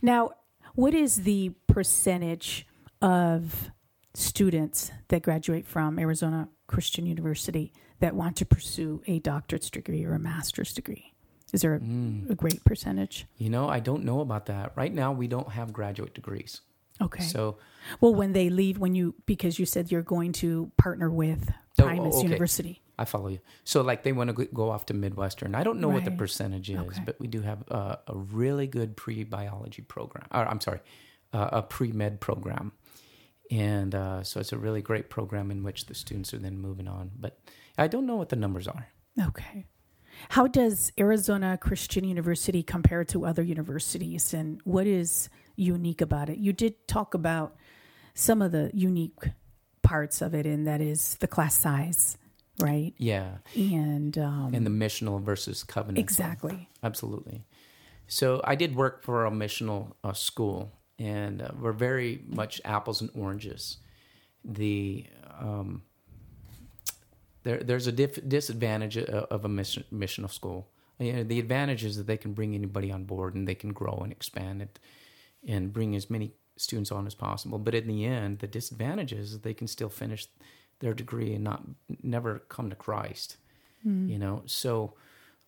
[0.00, 0.30] Now,
[0.74, 2.66] what is the percentage
[3.00, 3.70] of
[4.14, 10.14] students that graduate from Arizona Christian University that want to pursue a doctorate's degree or
[10.14, 11.11] a master's degree?
[11.52, 12.30] Is there a, Mm.
[12.30, 13.26] a great percentage?
[13.36, 14.72] You know, I don't know about that.
[14.76, 16.60] Right now, we don't have graduate degrees.
[17.00, 17.22] Okay.
[17.24, 17.58] So,
[18.00, 21.84] well, when they leave, when you because you said you're going to partner with Oh,
[21.88, 22.22] okay.
[22.22, 22.80] University.
[22.98, 23.40] I follow you.
[23.64, 25.54] So, like, they want to go off to Midwestern.
[25.54, 27.02] I don't know what the percentage is, Okay.
[27.04, 30.26] but we do have a, a really good pre biology program.
[30.30, 30.80] Or, I'm sorry,
[31.32, 32.72] uh, a pre med program.
[33.50, 36.86] And uh, so it's a really great program in which the students are then moving
[36.88, 37.10] on.
[37.18, 37.38] But
[37.76, 38.88] I don't know what the numbers are.
[39.28, 39.64] Okay.
[40.30, 46.38] How does Arizona Christian University compare to other universities and what is unique about it?
[46.38, 47.56] You did talk about
[48.14, 49.18] some of the unique
[49.82, 52.18] parts of it, and that is the class size,
[52.60, 52.94] right?
[52.98, 53.38] Yeah.
[53.54, 55.98] And, um, And the missional versus covenant.
[55.98, 56.68] exactly.
[56.82, 57.44] Absolutely.
[58.06, 63.00] So I did work for a missional uh, school, and uh, we're very much apples
[63.00, 63.78] and oranges.
[64.44, 65.06] The
[65.38, 65.82] um,
[67.44, 70.68] there, there's a dif- disadvantage of of a mission, missional school.
[70.98, 73.72] You know, the advantage is that they can bring anybody on board and they can
[73.72, 74.78] grow and expand it.
[75.46, 77.58] and bring as many students on as possible.
[77.58, 80.28] But in the end, the disadvantage is that they can still finish
[80.80, 81.62] their degree and not
[82.02, 83.36] never come to Christ.
[84.08, 84.94] You know, so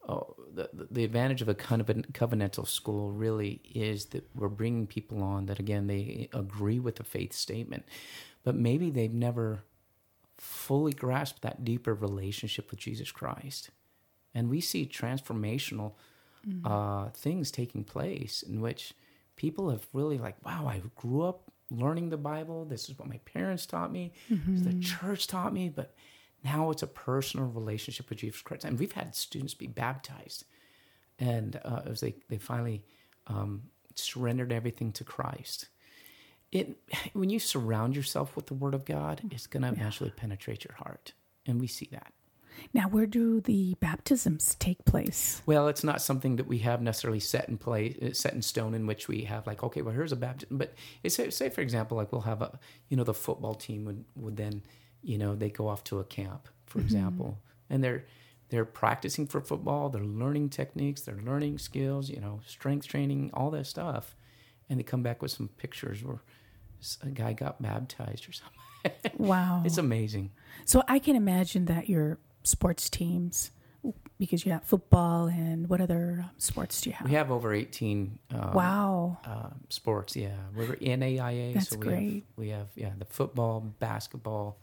[0.08, 0.20] uh,
[0.54, 4.86] the the advantage of a kind of a covenantal school really is that we're bringing
[4.86, 7.84] people on that again they agree with the faith statement,
[8.44, 9.64] but maybe they've never
[10.44, 13.70] fully grasp that deeper relationship with Jesus Christ,
[14.34, 15.92] and we see transformational
[16.64, 18.92] uh, things taking place in which
[19.36, 22.66] people have really like, wow, I grew up learning the Bible.
[22.66, 24.12] This is what my parents taught me.
[24.54, 25.94] Is the church taught me, but
[26.44, 28.64] now it's a personal relationship with Jesus Christ.
[28.64, 30.44] And we've had students be baptized,
[31.18, 32.84] and uh, as they they finally
[33.26, 33.62] um,
[33.94, 35.68] surrendered everything to Christ.
[36.54, 36.78] It
[37.12, 40.76] when you surround yourself with the Word of God, it's going to eventually penetrate your
[40.76, 41.12] heart,
[41.44, 42.14] and we see that.
[42.72, 45.42] Now, where do the baptisms take place?
[45.44, 48.74] Well, it's not something that we have necessarily set in place, uh, set in stone,
[48.74, 50.58] in which we have like, okay, well, here's a baptism.
[50.58, 53.84] But it's, say, say, for example, like we'll have a, you know, the football team
[53.84, 54.62] would would then,
[55.02, 57.38] you know, they go off to a camp, for example,
[57.68, 58.04] and they're
[58.50, 63.50] they're practicing for football, they're learning techniques, they're learning skills, you know, strength training, all
[63.50, 64.14] that stuff,
[64.68, 66.20] and they come back with some pictures where
[67.02, 68.60] a guy got baptized or something.
[69.16, 69.62] Wow.
[69.64, 70.30] it's amazing.
[70.66, 73.50] So I can imagine that your sports teams,
[74.18, 77.08] because you have football and what other um, sports do you have?
[77.08, 79.18] We have over 18 uh, wow.
[79.24, 80.16] uh, sports.
[80.16, 81.54] Yeah, we're NAIA.
[81.54, 82.12] That's so we great.
[82.14, 84.58] Have, we have yeah the football, basketball,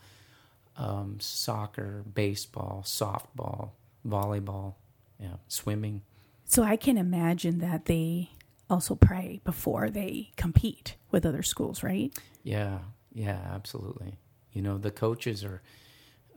[0.77, 3.71] um, soccer, baseball, softball,
[4.07, 4.75] volleyball,
[5.19, 6.01] yeah, swimming.
[6.45, 8.31] So I can imagine that they
[8.71, 12.17] also pray before they compete with other schools, right?
[12.43, 12.79] Yeah,
[13.13, 14.17] yeah, absolutely.
[14.53, 15.61] You know, the coaches are,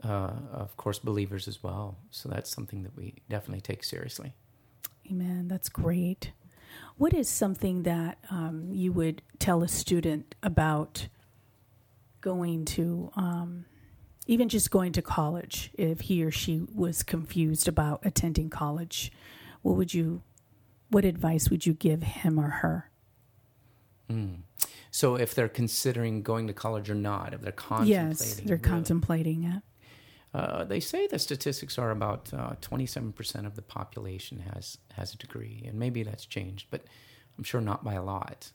[0.03, 1.97] uh, of course, believers as well.
[2.11, 4.33] So that's something that we definitely take seriously.
[5.09, 5.47] Amen.
[5.47, 6.31] That's great.
[6.97, 11.07] What is something that um, you would tell a student about
[12.21, 13.65] going to, um,
[14.27, 19.11] even just going to college, if he or she was confused about attending college?
[19.61, 20.21] What would you,
[20.89, 22.91] what advice would you give him or her?
[24.91, 28.69] So if they're considering going to college or not, if they're contemplating, yes, they're really-
[28.69, 29.63] contemplating it.
[30.33, 35.17] Uh, they say the statistics are about uh, 27% of the population has has a
[35.17, 36.83] degree, and maybe that's changed, but
[37.37, 38.51] I'm sure not by a lot.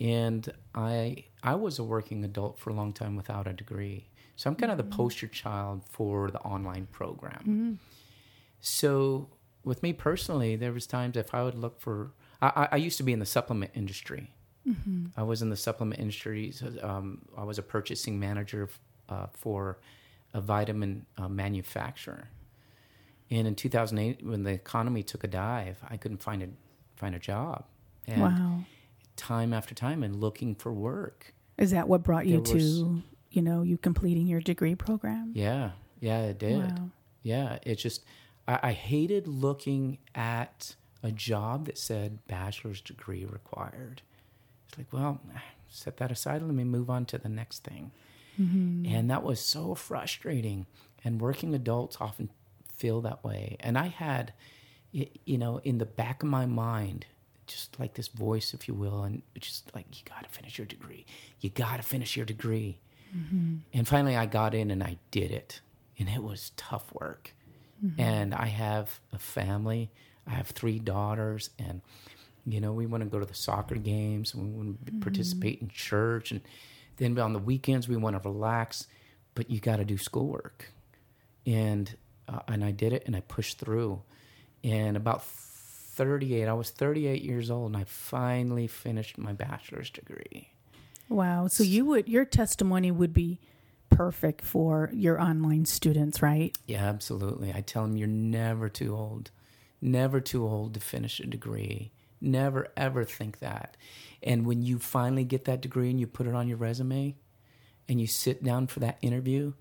[0.00, 4.48] And I I was a working adult for a long time without a degree, so
[4.50, 7.78] I'm kind of the poster child for the online program.
[8.60, 9.28] So
[9.66, 13.02] with me personally, there was times if I would look for, I, I- used to
[13.02, 14.30] be in the supplement industry.
[15.16, 16.50] I was in the supplement industry.
[16.50, 18.68] So, um, I was a purchasing manager
[19.08, 19.78] uh, for
[20.34, 22.30] a vitamin uh, manufacturer.
[23.30, 26.48] And in 2008, when the economy took a dive, I couldn't find a
[26.96, 27.64] find a job.
[28.08, 28.58] And wow.
[29.14, 31.32] time after time, and looking for work.
[31.58, 35.30] Is that what brought you was- to, you know, you completing your degree program?
[35.34, 36.58] Yeah, yeah, it did.
[36.78, 36.90] Wow.
[37.22, 38.04] Yeah, it just
[38.46, 44.02] I, I hated looking at a job that said bachelor's degree required.
[44.68, 45.20] It's like, well,
[45.68, 46.42] set that aside.
[46.42, 47.92] Let me move on to the next thing.
[48.40, 48.92] Mm-hmm.
[48.92, 50.66] And that was so frustrating.
[51.04, 52.30] And working adults often
[52.68, 53.56] feel that way.
[53.60, 54.32] And I had,
[54.92, 57.06] you know, in the back of my mind,
[57.46, 60.66] just like this voice, if you will, and just like, you got to finish your
[60.66, 61.06] degree.
[61.40, 62.78] You got to finish your degree.
[63.16, 63.56] Mm-hmm.
[63.72, 65.60] And finally, I got in and I did it.
[65.98, 67.32] And it was tough work.
[67.98, 69.90] And I have a family,
[70.26, 71.82] I have three daughters, and
[72.46, 75.68] you know, we want to go to the soccer games, we want to participate in
[75.68, 76.40] church, and
[76.96, 78.86] then on the weekends we want to relax,
[79.34, 80.72] but you got to do schoolwork,
[81.44, 81.94] and
[82.28, 84.00] uh, and I did it, and I pushed through,
[84.64, 89.32] and about thirty eight, I was thirty eight years old, and I finally finished my
[89.32, 90.50] bachelor's degree.
[91.08, 91.48] Wow.
[91.48, 93.38] So you would your testimony would be
[93.96, 96.56] perfect for your online students, right?
[96.66, 97.52] Yeah, absolutely.
[97.54, 99.30] I tell them you're never too old,
[99.80, 101.92] never too old to finish a degree.
[102.20, 103.76] Never ever think that.
[104.22, 107.16] And when you finally get that degree and you put it on your resume
[107.88, 109.54] and you sit down for that interview,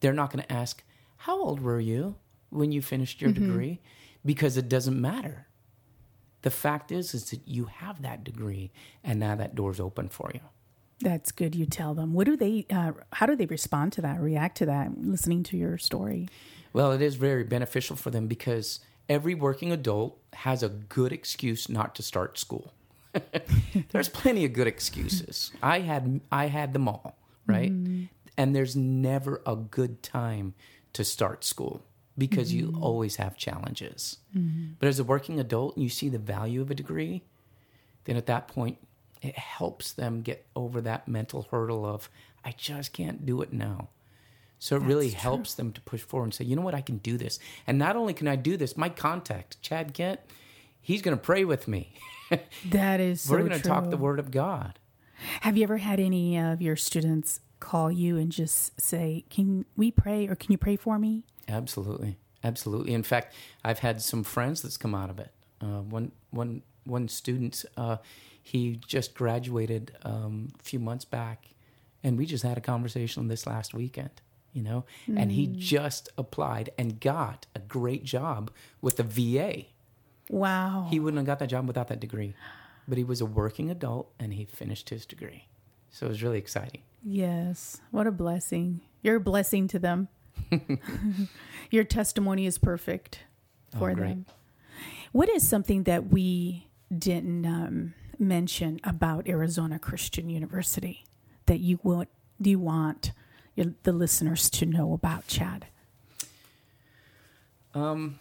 [0.00, 0.82] they're not going to ask,
[1.18, 2.16] How old were you
[2.50, 3.46] when you finished your mm-hmm.
[3.46, 3.80] degree?
[4.24, 5.46] Because it doesn't matter.
[6.42, 8.70] The fact is, is that you have that degree
[9.02, 10.40] and now that door's open for you.
[11.04, 11.54] That's good.
[11.54, 12.14] You tell them.
[12.14, 12.66] What do they?
[12.70, 14.20] Uh, how do they respond to that?
[14.20, 14.98] React to that?
[14.98, 16.28] Listening to your story.
[16.72, 21.68] Well, it is very beneficial for them because every working adult has a good excuse
[21.68, 22.72] not to start school.
[23.90, 25.52] there's plenty of good excuses.
[25.62, 27.70] I had I had them all, right?
[27.70, 28.04] Mm-hmm.
[28.36, 30.54] And there's never a good time
[30.94, 31.84] to start school
[32.16, 32.82] because you mm-hmm.
[32.82, 34.18] always have challenges.
[34.36, 34.72] Mm-hmm.
[34.78, 37.22] But as a working adult and you see the value of a degree,
[38.04, 38.78] then at that point
[39.24, 42.10] it helps them get over that mental hurdle of,
[42.44, 43.88] I just can't do it now.
[44.58, 46.80] So it really That's helps them to push forward and say, you know what, I
[46.80, 47.38] can do this.
[47.66, 50.20] And not only can I do this, my contact, Chad Kent,
[50.80, 51.94] he's going to pray with me.
[52.70, 54.78] That is We're going to talk the word of God.
[55.42, 59.90] Have you ever had any of your students call you and just say, "Can we
[59.90, 62.92] pray?" or "Can you pray for me?" Absolutely, absolutely.
[62.92, 65.30] In fact, I've had some friends that's come out of it.
[65.60, 67.98] Uh, one, one, one student, uh,
[68.44, 71.46] he just graduated um, a few months back,
[72.04, 74.10] and we just had a conversation this last weekend.
[74.52, 79.64] You know, and he just applied and got a great job with the VA.
[80.30, 80.86] Wow.
[80.88, 82.34] He wouldn't have got that job without that degree,
[82.86, 85.48] but he was a working adult and he finished his degree.
[85.90, 86.82] So it was really exciting.
[87.02, 87.80] yes.
[87.90, 88.82] What a blessing.
[89.02, 90.06] You're a blessing to them.
[91.70, 93.20] your testimony is perfect
[93.76, 94.26] for Oh, them.
[95.12, 101.04] What is something that we didn't um, mention about Arizona Christian University
[101.46, 102.08] that you want
[102.40, 103.12] you want
[103.54, 105.66] your, the listeners to know about, Chad?
[107.74, 108.18] Um,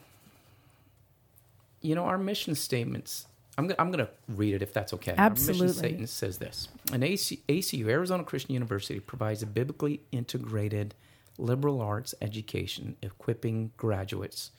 [1.81, 3.27] you know, our mission statements.
[3.55, 5.11] I'm gonna, I'm going to read it if that's okay.
[5.11, 5.67] Our Absolutely.
[5.67, 10.95] mission statement says this: An AC, ACU, Arizona Christian University, provides a biblically integrated
[11.37, 14.51] liberal arts education, equipping graduates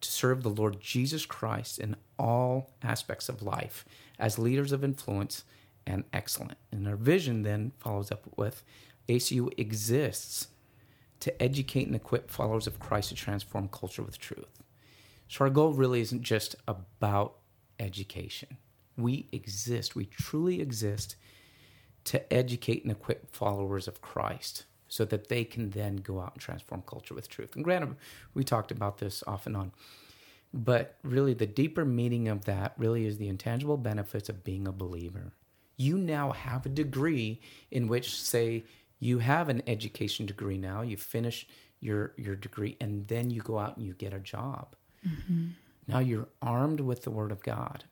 [0.00, 3.84] to serve the Lord Jesus Christ in all aspects of life
[4.18, 5.44] as leaders of influence
[5.86, 6.58] and excellent.
[6.70, 8.62] And our vision then follows up with
[9.08, 10.48] ACU exists
[11.20, 14.62] to educate and equip followers of Christ to transform culture with truth.
[15.28, 17.36] So our goal really isn't just about
[17.80, 18.56] education.
[18.96, 21.16] We exist, we truly exist
[22.04, 26.40] to educate and equip followers of Christ so that they can then go out and
[26.40, 27.54] transform culture with truth.
[27.54, 27.96] And granted,
[28.34, 29.72] we talked about this off and on.
[30.52, 34.72] But really, the deeper meaning of that really is the intangible benefits of being a
[34.72, 35.32] believer.
[35.76, 37.40] You now have a degree
[37.70, 38.64] in which, say,
[38.98, 41.46] you have an education degree now, you finish
[41.80, 44.74] your, your degree, and then you go out and you get a job.
[45.06, 45.48] Mm-hmm.
[45.86, 47.84] Now you're armed with the Word of God.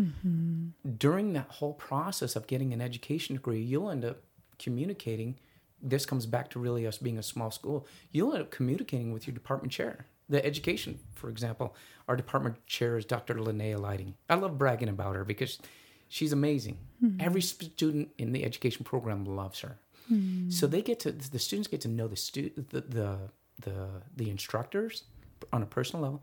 [0.00, 0.68] Mm-hmm.
[0.96, 4.22] During that whole process of getting an education degree, you'll end up
[4.58, 5.38] communicating.
[5.82, 7.86] This comes back to really us being a small school.
[8.10, 10.06] You'll end up communicating with your department chair.
[10.28, 11.74] The education, for example,
[12.08, 13.34] our department chair is Dr.
[13.34, 14.14] Linnea Lyding.
[14.28, 15.58] I love bragging about her because
[16.08, 16.78] she's amazing.
[17.00, 17.20] Hmm.
[17.20, 19.78] Every student in the education program loves her.
[20.08, 20.50] Hmm.
[20.50, 23.18] So they get to the students get to know the stu- the, the
[23.60, 25.04] the the instructors
[25.52, 26.22] on a personal level,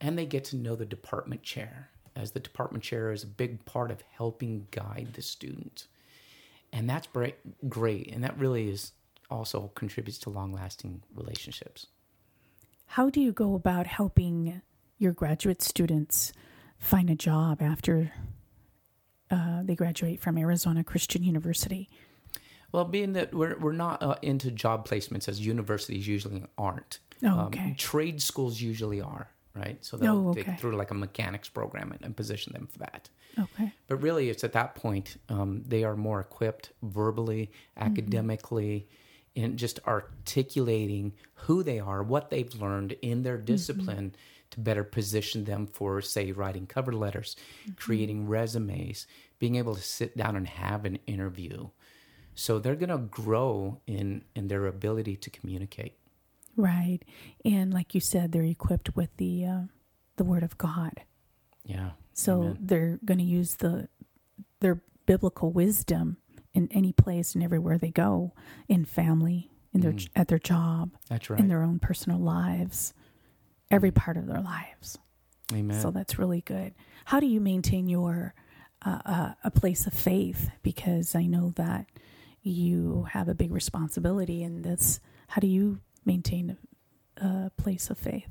[0.00, 3.64] and they get to know the department chair as the department chair is a big
[3.64, 5.86] part of helping guide the student,
[6.72, 7.36] and that's great.
[7.68, 8.92] Great, and that really is
[9.30, 11.86] also contributes to long lasting relationships.
[12.92, 14.60] How do you go about helping
[14.98, 16.30] your graduate students
[16.78, 18.12] find a job after
[19.30, 21.88] uh, they graduate from Arizona Christian University?
[22.70, 26.98] Well, being that we're we're not uh, into job placements as universities usually aren't.
[27.22, 27.74] Um, Oh, okay.
[27.78, 29.82] trade schools usually are, right?
[29.82, 33.08] So they'll Oh, they through like a mechanics program and, and position them for that.
[33.38, 33.72] Okay.
[33.86, 38.86] But really, it's at that point um, they are more equipped verbally, academically,
[39.34, 44.14] in just articulating who they are, what they've learned in their discipline
[44.50, 47.36] to better position them for, say, writing cover letters,
[47.76, 49.06] creating resumes,
[49.38, 51.68] being able to sit down and have an interview.
[52.34, 55.98] So they're going to grow in in their ability to communicate.
[56.56, 57.00] Right.
[57.44, 59.60] And like you said, they're equipped with the uh,
[60.16, 61.02] the Word of God.
[61.64, 61.90] Yeah.
[62.12, 62.58] So Amen.
[62.60, 63.88] they're going to use the
[64.60, 66.18] their biblical wisdom
[66.54, 68.32] in any place and everywhere they go,
[68.68, 71.40] in family, in their at their job, That's right.
[71.40, 72.92] in their own personal lives,
[73.70, 74.98] every part of their lives.
[75.52, 75.80] Amen.
[75.80, 76.74] So that's really good.
[77.06, 78.34] How do you maintain your
[78.84, 80.50] uh, uh, a place of faith?
[80.62, 81.86] Because I know that
[82.42, 85.00] you have a big responsibility in this.
[85.28, 86.56] How do you maintain
[87.18, 88.28] a, a place of faith?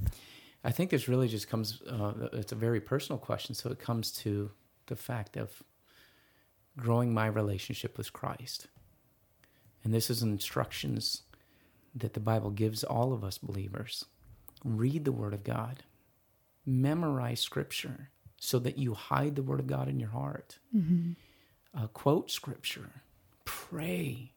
[0.64, 3.56] I think this really just comes, uh, it's a very personal question.
[3.56, 4.52] So it comes to
[4.88, 5.64] the fact of
[6.78, 8.68] growing my relationship with Christ.
[9.84, 11.24] And this is instructions
[11.96, 14.06] that the Bible gives all of us believers.
[14.64, 15.84] Read the Word of God,
[16.66, 20.60] memorize Scripture so that you hide the Word of God in your heart.
[21.78, 23.04] Uh, quote Scripture,
[23.46, 24.34] pray.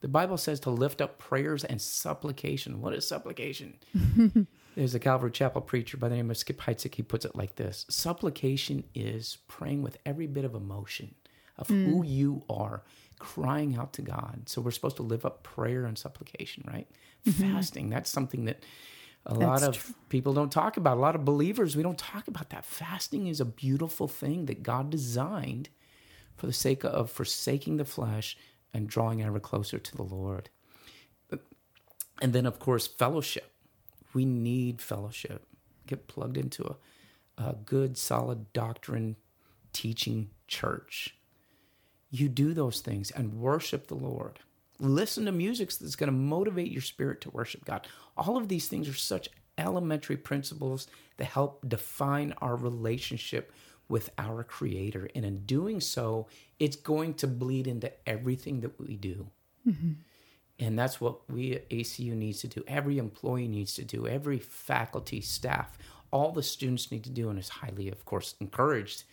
[0.00, 2.80] The Bible says to lift up prayers and supplication.
[2.80, 3.74] What is supplication?
[4.74, 6.94] There's a Calvary Chapel preacher by the name of Skip Heitzig.
[6.94, 11.14] He puts it like this Supplication is praying with every bit of emotion
[11.62, 12.08] of who mm.
[12.08, 12.82] you are,
[13.18, 14.42] crying out to God.
[14.46, 16.88] So we're supposed to live up prayer and supplication, right?
[17.26, 17.54] Mm-hmm.
[17.54, 18.62] Fasting, that's something that
[19.24, 20.96] a lot That's of people don't talk about.
[20.96, 22.64] A lot of believers, we don't talk about that.
[22.64, 25.68] Fasting is a beautiful thing that God designed
[26.36, 28.36] for the sake of forsaking the flesh
[28.74, 30.50] and drawing ever closer to the Lord.
[32.20, 33.52] And then, of course, fellowship.
[34.12, 35.46] We need fellowship.
[35.86, 39.16] Get plugged into a, a good, solid doctrine
[39.72, 41.16] teaching church.
[42.12, 44.38] You do those things and worship the Lord.
[44.78, 47.86] Listen to music that's going to motivate your spirit to worship God.
[48.16, 50.86] All of these things are such elementary principles
[51.16, 53.50] that help define our relationship
[53.88, 55.08] with our Creator.
[55.14, 56.26] And in doing so,
[56.58, 59.28] it's going to bleed into everything that we do.
[59.66, 59.92] Mm-hmm.
[60.58, 62.62] And that's what we at ACU needs to do.
[62.68, 64.06] Every employee needs to do.
[64.06, 65.78] Every faculty, staff,
[66.10, 69.04] all the students need to do, and is highly, of course, encouraged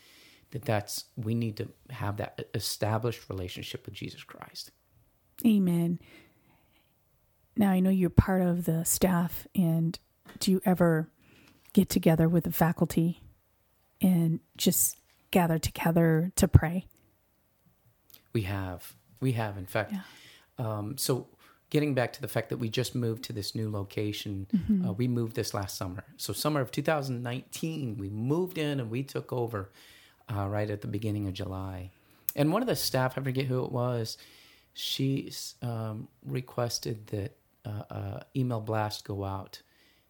[0.52, 4.72] that that's we need to have that established relationship with Jesus Christ.
[5.45, 6.00] Amen.
[7.56, 9.97] Now I know you're part of the staff, and
[10.39, 11.10] do you ever
[11.74, 13.22] get together with the faculty
[14.02, 14.97] and just
[15.32, 16.86] gather together to pray?
[18.34, 19.93] We have, we have, in fact.
[19.93, 20.02] Yeah.
[20.58, 21.28] Um, so
[21.70, 24.88] getting back to the fact that we just moved to this new location, mm-hmm.
[24.88, 26.04] uh, we moved this last summer.
[26.18, 29.72] So summer of 2019, we moved in and we took over
[30.34, 31.91] uh, right at the beginning of July.
[32.36, 34.17] And one of the staff, I forget who it was,
[34.73, 39.61] she um, requested that uh, uh, email blast go out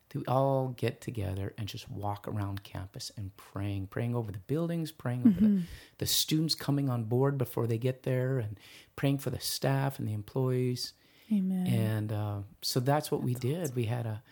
[0.10, 4.92] to all get together and just walk around campus and praying, praying over the buildings,
[4.92, 5.58] praying over mm-hmm.
[5.58, 5.64] the,
[6.00, 8.60] the students coming on board before they get there, and
[8.96, 10.94] praying for the staff and the employees.
[11.32, 11.68] Amen.
[11.68, 13.64] And uh, so that's what that's we did.
[13.66, 13.76] Awesome.
[13.76, 14.24] We had a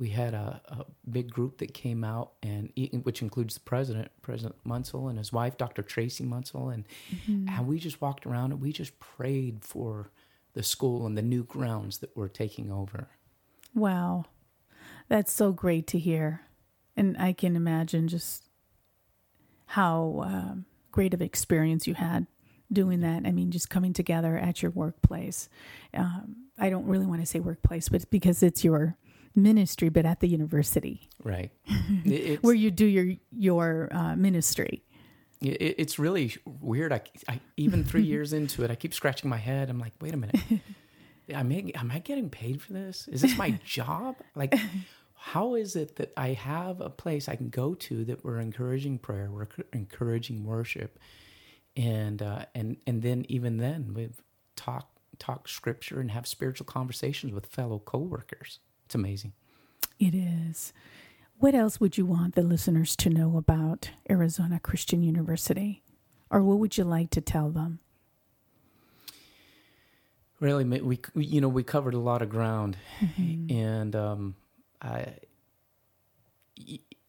[0.00, 2.72] we had a, a, big group that came out, and
[3.02, 5.82] which includes the president, President Munsil, and his wife, Dr.
[5.82, 7.46] Tracy Munsil, and mm-hmm.
[7.48, 10.10] and we just walked around and we just prayed for
[10.54, 13.08] the school and the new grounds that we're taking over.
[13.74, 14.24] Wow,
[15.08, 16.46] that's so great to hear,
[16.96, 18.48] and I can imagine just
[19.66, 22.26] how um, great of experience you had
[22.72, 23.26] doing that.
[23.26, 25.50] I mean, just coming together at your workplace.
[25.92, 28.96] Um, I don't really want to say workplace, but because it's your
[29.34, 31.50] ministry, but at the university, right?
[32.40, 34.82] Where you do your your uh, ministry.
[35.40, 36.92] It, it's really weird.
[36.92, 39.70] I, I even three years into it, I keep scratching my head.
[39.70, 40.36] I'm like, wait a minute,
[41.30, 43.08] am I, am I getting paid for this?
[43.08, 44.16] Is this my job?
[44.34, 44.54] Like,
[45.14, 48.98] how is it that I have a place I can go to that we're encouraging
[48.98, 50.98] prayer, we're encouraging worship,
[51.76, 54.10] and uh, and and then even then we
[54.56, 58.58] talk talk scripture and have spiritual conversations with fellow coworkers.
[58.90, 59.34] It's amazing.
[60.00, 60.72] It is.
[61.38, 65.84] What else would you want the listeners to know about Arizona Christian University?
[66.28, 67.78] Or what would you like to tell them?
[70.40, 73.54] Really, we you know we covered a lot of ground, mm-hmm.
[73.54, 74.34] and um,
[74.82, 75.06] I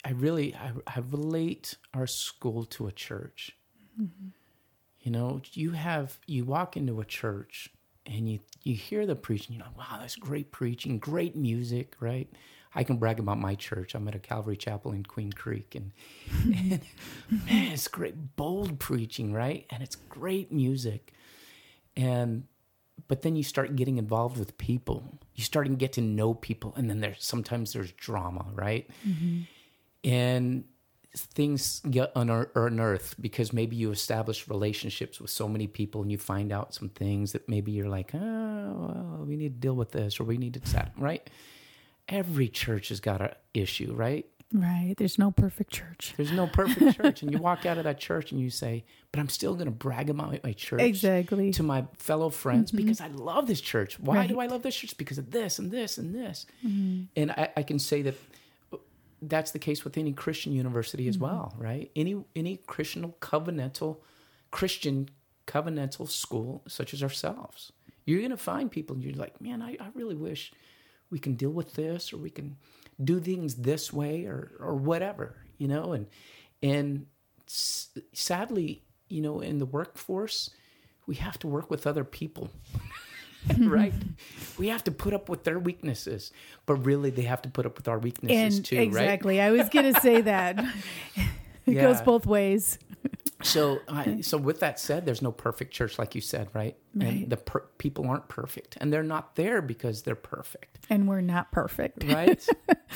[0.05, 3.57] I really I, I, relate our school to a church.
[3.99, 4.27] Mm-hmm.
[4.99, 7.71] You know, you have you walk into a church
[8.05, 12.29] and you you hear the preaching, you're like, wow, that's great preaching, great music, right?
[12.73, 13.95] I can brag about my church.
[13.95, 15.91] I'm at a Calvary Chapel in Queen Creek, and,
[16.43, 16.81] and
[17.29, 19.65] man, it's great, bold preaching, right?
[19.69, 21.13] And it's great music,
[21.95, 22.45] and
[23.07, 25.03] but then you start getting involved with people.
[25.35, 28.89] You start to get to know people, and then there's sometimes there's drama, right?
[29.07, 29.41] Mm-hmm.
[30.09, 30.63] And
[31.15, 36.51] things get unearthed because maybe you establish relationships with so many people and you find
[36.51, 40.19] out some things that maybe you're like, oh, well, we need to deal with this
[40.19, 41.29] or we need to set, right?
[42.07, 44.25] Every church has got an issue, right?
[44.53, 44.95] Right.
[44.97, 46.13] There's no perfect church.
[46.17, 47.21] There's no perfect church.
[47.21, 49.71] And you walk out of that church and you say, but I'm still going to
[49.71, 50.81] brag about my church.
[50.81, 51.51] Exactly.
[51.51, 52.85] To my fellow friends mm-hmm.
[52.85, 53.99] because I love this church.
[53.99, 54.29] Why right.
[54.29, 54.97] do I love this church?
[54.97, 56.45] Because of this and this and this.
[56.65, 57.03] Mm-hmm.
[57.15, 58.15] And I, I, can say that
[59.21, 61.25] that's the case with any Christian university as mm-hmm.
[61.25, 61.91] well, right?
[61.95, 63.97] Any any Christian covenantal
[64.51, 65.09] Christian
[65.47, 67.71] covenantal school such as ourselves.
[68.05, 70.51] You're going to find people and you're like, man, I, I really wish
[71.09, 72.57] we can deal with this or we can
[73.03, 76.07] do things this way or or whatever, you know, and
[76.63, 77.05] and
[77.45, 80.49] sadly, you know, in the workforce,
[81.05, 82.49] we have to work with other people.
[83.59, 83.93] right?
[84.57, 86.31] we have to put up with their weaknesses,
[86.65, 89.39] but really they have to put up with our weaknesses and too, exactly.
[89.39, 89.45] right?
[89.45, 90.59] I was going to say that.
[91.65, 91.81] it yeah.
[91.81, 92.77] goes both ways.
[93.41, 96.75] so, I, so with that said, there's no perfect church, like you said, right?
[96.93, 97.07] right.
[97.07, 101.21] And the per- people aren't perfect, and they're not there because they're perfect, and we're
[101.21, 102.47] not perfect, right?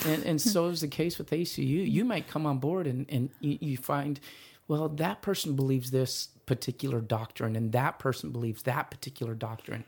[0.06, 1.90] and and so is the case with ACU.
[1.90, 4.20] You might come on board, and and you, you find,
[4.68, 9.86] well, that person believes this particular doctrine, and that person believes that particular doctrine,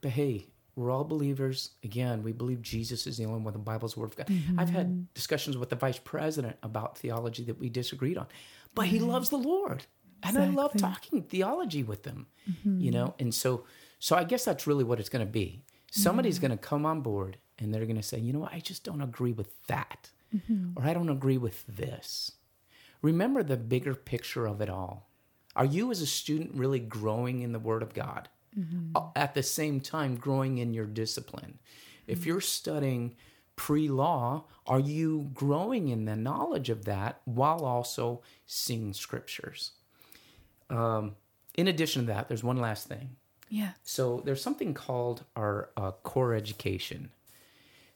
[0.00, 0.46] but hey,
[0.76, 1.72] we're all believers.
[1.84, 3.52] Again, we believe Jesus is the only one.
[3.52, 4.26] The Bible's word of God.
[4.28, 4.58] Mm-hmm.
[4.58, 5.02] I've had mm-hmm.
[5.14, 8.26] discussions with the vice president about theology that we disagreed on,
[8.74, 9.84] but he loves the Lord.
[10.22, 12.80] and I love talking theology with them, mm-hmm.
[12.80, 13.14] you know.
[13.18, 13.64] And so,
[13.98, 15.62] so I guess that's really what it's going to be.
[15.90, 16.48] Somebody's mm-hmm.
[16.48, 18.84] going to come on board, and they're going to say, you know what, I just
[18.84, 20.72] don't agree with that, mm-hmm.
[20.76, 22.32] or I don't agree with this.
[23.02, 25.08] Remember the bigger picture of it all.
[25.56, 28.28] Are you, as a student, really growing in the Word of God?
[28.58, 28.96] Mm-hmm.
[29.14, 31.58] At the same time, growing in your discipline.
[32.06, 33.14] If you're studying
[33.54, 39.72] pre law, are you growing in the knowledge of that while also seeing scriptures?
[40.68, 41.16] Um,
[41.54, 43.16] in addition to that, there's one last thing.
[43.48, 43.72] Yeah.
[43.82, 47.10] So there's something called our uh, core education.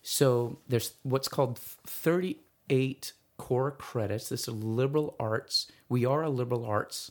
[0.03, 4.29] So there's what's called 38 core credits.
[4.29, 5.71] This is liberal arts.
[5.89, 7.11] We are a liberal arts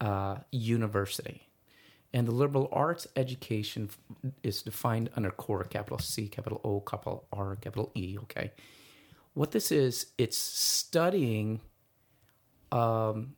[0.00, 1.43] uh, university.
[2.14, 3.90] And the liberal arts education
[4.44, 8.52] is defined under core, capital C, capital O, capital R, capital E, okay?
[9.34, 11.60] What this is, it's studying
[12.70, 13.34] um,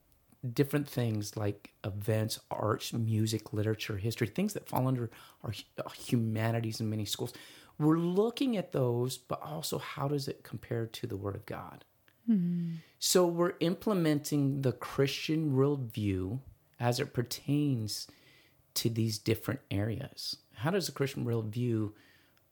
[0.52, 5.10] different things like events, arts, music, literature, history, things that fall under
[5.42, 5.54] our
[5.96, 7.32] humanities in many schools.
[7.78, 11.86] We're looking at those, but also how does it compare to the Word of God?
[12.30, 12.74] Mm-hmm.
[12.98, 16.40] So we're implementing the Christian worldview
[16.78, 18.06] as it pertains
[18.76, 20.36] to these different areas.
[20.54, 21.92] How does the Christian worldview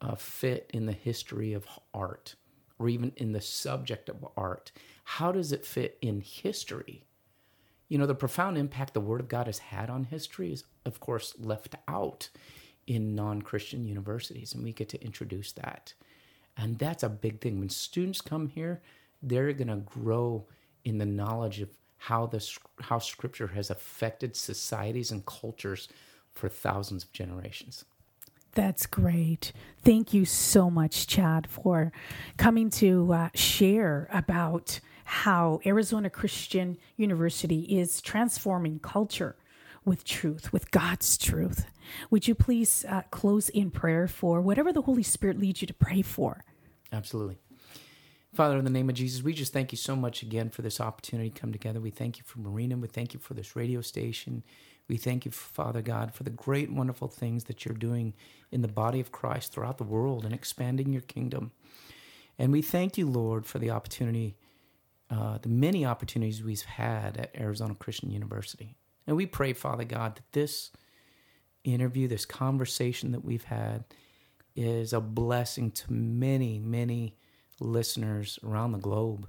[0.01, 2.35] uh, fit in the history of art
[2.79, 4.73] or even in the subject of art?
[5.05, 7.05] How does it fit in history?
[7.89, 11.01] You know, the profound impact the Word of God has had on history is, of
[11.01, 12.31] course, left out
[12.87, 15.95] in non Christian universities, and we get to introduce that.
[16.57, 17.59] And that's a big thing.
[17.59, 18.83] When students come here,
[19.23, 20.47] they're going to grow
[20.85, 22.47] in the knowledge of how the
[22.81, 25.89] how scripture has affected societies and cultures
[26.35, 27.85] for thousands of generations.
[28.53, 29.53] That's great.
[29.83, 31.93] Thank you so much, Chad, for
[32.37, 39.37] coming to uh, share about how Arizona Christian University is transforming culture
[39.85, 41.67] with truth, with God's truth.
[42.11, 45.75] Would you please uh, close in prayer for whatever the Holy Spirit leads you to
[45.75, 46.45] pray for?
[46.93, 47.39] Absolutely.
[48.33, 50.81] Father, in the name of Jesus, we just thank you so much again for this
[50.81, 51.81] opportunity to come together.
[51.81, 52.77] We thank you for Marina.
[52.77, 54.43] We thank you for this radio station.
[54.89, 58.15] We thank you, Father God, for the great, wonderful things that you're doing
[58.51, 61.53] in the body of Christ throughout the world and expanding your kingdom.
[62.39, 64.37] And we thank you, Lord, for the opportunity,
[65.11, 68.77] uh, the many opportunities we've had at Arizona Christian University.
[69.07, 70.71] And we pray, Father God, that this
[71.63, 73.85] interview, this conversation that we've had,
[74.57, 77.17] is a blessing to many, many
[77.59, 79.29] listeners around the globe.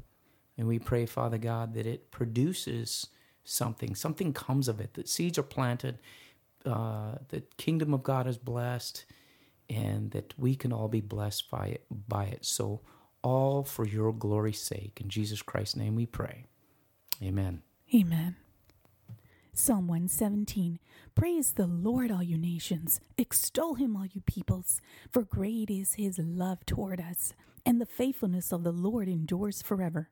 [0.58, 3.08] And we pray, Father God, that it produces
[3.46, 6.00] something, something comes of it, that seeds are planted,
[6.66, 9.06] uh, the kingdom of God is blessed,
[9.70, 11.86] and that we can all be blessed by it.
[12.08, 12.46] By it.
[12.46, 12.82] So,
[13.22, 15.00] all for your glory's sake.
[15.02, 16.46] In Jesus Christ's name we pray.
[17.24, 17.62] Amen.
[17.94, 18.36] Amen.
[19.54, 20.80] Psalm 117
[21.16, 23.00] Praise the Lord, all you nations.
[23.18, 24.82] Extol him, all you peoples.
[25.10, 27.34] For great is his love toward us,
[27.66, 30.10] and the faithfulness of the Lord endures forever.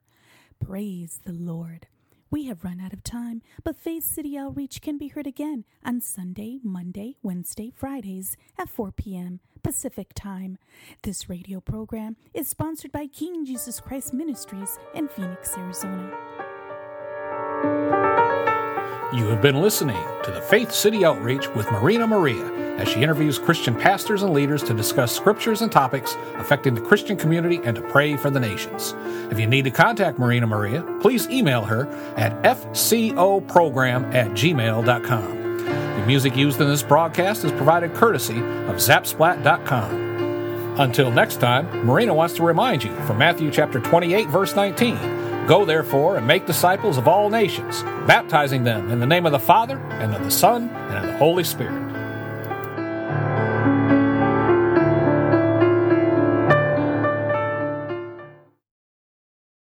[0.64, 1.88] Praise the Lord.
[2.34, 6.02] We have run out of time, but Faith City Outreach can be heard again on
[6.02, 9.40] Sunday, Monday, Wednesday, Fridays at 4 p.m.
[9.62, 10.58] Pacific Time.
[11.04, 16.12] This radio program is sponsored by King Jesus Christ Ministries in Phoenix, Arizona.
[19.14, 23.38] You have been listening to the Faith City Outreach with Marina Maria as she interviews
[23.38, 27.84] Christian pastors and leaders to discuss scriptures and topics affecting the Christian community and to
[27.84, 28.96] pray for the nations.
[29.30, 31.88] If you need to contact Marina Maria, please email her
[32.18, 35.58] at fcoprogram at gmail.com.
[36.00, 40.80] The music used in this broadcast is provided courtesy of zapsplat.com.
[40.80, 45.66] Until next time, Marina wants to remind you from Matthew chapter 28 verse 19 Go
[45.66, 49.78] therefore and make disciples of all nations, baptizing them in the name of the Father,
[49.78, 51.83] and of the Son, and of the Holy Spirit